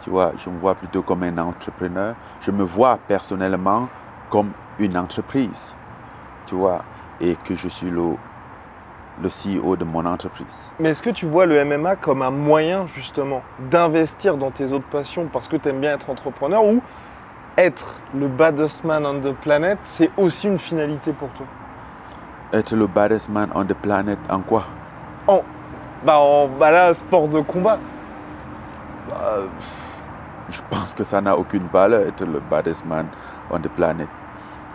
Tu 0.01 0.11
vois, 0.11 0.33
je 0.37 0.51
me 0.51 0.59
vois 0.59 0.75
plutôt 0.75 1.03
comme 1.03 1.23
un 1.23 1.39
entrepreneur. 1.39 2.17
Je 2.41 2.51
me 2.51 2.65
vois 2.65 2.99
personnellement 3.07 3.89
comme 4.29 4.51
une 4.81 4.99
entreprise, 4.99 5.79
tu 6.47 6.55
vois, 6.55 6.83
et 7.21 7.37
que 7.45 7.55
je 7.55 7.69
suis 7.69 7.91
le, 7.91 8.15
le 9.23 9.29
CEO 9.29 9.77
de 9.77 9.85
mon 9.85 10.07
entreprise. 10.07 10.75
Mais 10.81 10.91
est-ce 10.91 11.03
que 11.03 11.11
tu 11.11 11.27
vois 11.27 11.45
le 11.47 11.63
MMA 11.65 11.97
comme 11.97 12.23
un 12.23 12.31
moyen 12.31 12.87
justement 12.87 13.43
d'investir 13.71 14.37
dans 14.37 14.51
tes 14.51 14.73
autres 14.73 14.89
passions 14.89 15.29
parce 15.33 15.49
que 15.49 15.57
tu 15.57 15.69
aimes 15.69 15.81
bien 15.81 15.95
être 15.95 16.09
entrepreneur 16.09 16.65
ou 16.65 16.81
être 17.59 17.95
le 18.15 18.29
baddest 18.29 18.85
man 18.85 19.05
on 19.07 19.21
the 19.21 19.35
planet, 19.35 19.79
c'est 19.83 20.11
aussi 20.17 20.47
une 20.47 20.59
finalité 20.59 21.13
pour 21.13 21.29
toi? 21.31 21.47
Être 22.53 22.75
le 22.77 22.87
baddest 22.87 23.29
man 23.29 23.51
on 23.55 23.65
the 23.65 23.75
planet 23.75 24.19
en 24.31 24.41
quoi? 24.41 24.65
En, 25.27 25.43
bah, 26.05 26.19
en, 26.19 26.49
bah 26.49 26.71
là, 26.71 26.95
sport 26.95 27.29
de 27.29 27.41
combat. 27.41 27.79
Euh, 29.13 29.47
Je 30.49 30.61
pense 30.71 30.95
que 30.95 31.03
ça 31.03 31.21
n'a 31.21 31.37
aucune 31.37 31.67
valeur, 31.73 32.07
être 32.07 32.25
le 32.25 32.39
baddest 32.39 32.85
man 32.87 33.07
on 33.51 33.59
the 33.59 33.69
planet. 33.69 34.09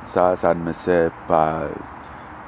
Ça, 0.04 0.36
ça 0.36 0.54
ne 0.54 0.64
me 0.64 0.74
sert 0.74 1.12
pas. 1.28 1.64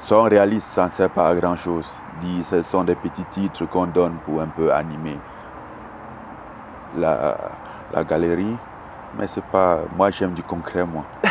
Soyons 0.00 0.24
réalistes, 0.24 0.68
ça 0.68 0.86
ne 0.86 0.90
sert 0.90 1.10
pas 1.10 1.28
à 1.28 1.34
grand 1.34 1.56
chose. 1.56 1.96
Dis, 2.20 2.44
ce 2.44 2.62
sont 2.62 2.84
des 2.84 2.94
petits 2.94 3.24
titres 3.24 3.66
qu'on 3.66 3.86
donne 3.86 4.16
pour 4.24 4.40
un 4.40 4.48
peu 4.48 4.72
animer. 4.72 5.18
la, 6.96 7.36
la 7.92 8.04
galerie, 8.04 8.56
mais 9.18 9.26
c'est 9.26 9.44
pas. 9.44 9.80
Moi, 9.96 10.10
j'aime 10.10 10.32
du 10.34 10.42
concret, 10.42 10.84
moi. 10.84 11.04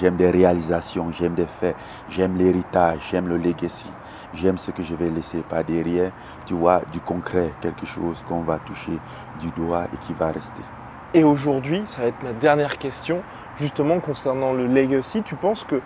j'aime 0.00 0.16
des 0.16 0.30
réalisations, 0.30 1.10
j'aime 1.12 1.34
des 1.34 1.46
faits, 1.46 1.76
j'aime 2.08 2.36
l'héritage, 2.36 3.00
j'aime 3.10 3.28
le 3.28 3.36
legacy. 3.36 3.90
J'aime 4.34 4.56
ce 4.56 4.70
que 4.70 4.82
je 4.82 4.94
vais 4.94 5.10
laisser 5.10 5.42
pas 5.42 5.62
derrière, 5.62 6.10
tu 6.46 6.54
vois, 6.54 6.80
du 6.90 7.00
concret, 7.00 7.54
quelque 7.60 7.84
chose 7.84 8.24
qu'on 8.26 8.42
va 8.42 8.58
toucher 8.58 8.98
du 9.40 9.50
doigt 9.50 9.84
et 9.92 9.96
qui 9.98 10.14
va 10.14 10.28
rester. 10.32 10.62
Et 11.14 11.24
aujourd'hui, 11.24 11.82
ça 11.86 12.02
va 12.02 12.08
être 12.08 12.22
ma 12.22 12.32
dernière 12.32 12.78
question, 12.78 13.22
justement 13.58 14.00
concernant 14.00 14.52
le 14.52 14.66
legacy. 14.66 15.22
Tu 15.22 15.34
penses 15.34 15.64
que 15.64 15.80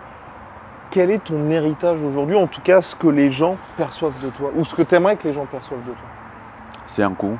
quel 0.89 1.11
est 1.11 1.23
ton 1.25 1.49
héritage 1.49 2.01
aujourd'hui, 2.01 2.37
en 2.37 2.47
tout 2.47 2.61
cas 2.61 2.81
ce 2.81 2.95
que 2.95 3.07
les 3.07 3.29
gens 3.29 3.57
perçoivent 3.75 4.19
de 4.23 4.29
toi, 4.29 4.51
ou 4.55 4.63
ce 4.63 4.73
que 4.73 4.83
tu 4.83 4.95
aimerais 4.95 5.17
que 5.17 5.27
les 5.27 5.33
gens 5.33 5.45
perçoivent 5.45 5.83
de 5.83 5.91
toi? 5.91 6.07
C'est 6.85 7.03
un 7.03 7.13
coup. 7.13 7.37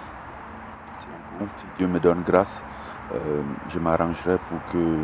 C'est 0.97 1.08
un 1.08 1.45
coup. 1.45 1.50
Si 1.56 1.65
Dieu 1.78 1.88
me 1.88 2.00
donne 2.00 2.23
grâce, 2.26 2.65
euh, 3.15 3.41
je 3.69 3.80
m'arrangerai 3.80 4.38
pour 4.50 4.60
que 4.71 4.97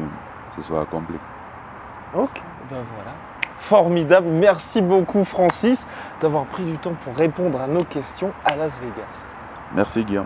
ce 0.55 0.61
soit 0.61 0.81
accompli. 0.81 1.15
Ok, 2.13 2.41
ben 2.69 2.83
voilà. 2.95 3.11
Formidable. 3.59 4.27
Merci 4.27 4.81
beaucoup 4.81 5.23
Francis 5.23 5.87
d'avoir 6.19 6.43
pris 6.45 6.65
du 6.65 6.77
temps 6.77 6.95
pour 7.05 7.15
répondre 7.15 7.61
à 7.61 7.67
nos 7.67 7.85
questions 7.85 8.33
à 8.43 8.57
Las 8.57 8.77
Vegas. 8.77 9.37
Merci 9.73 10.03
Guillaume. 10.03 10.25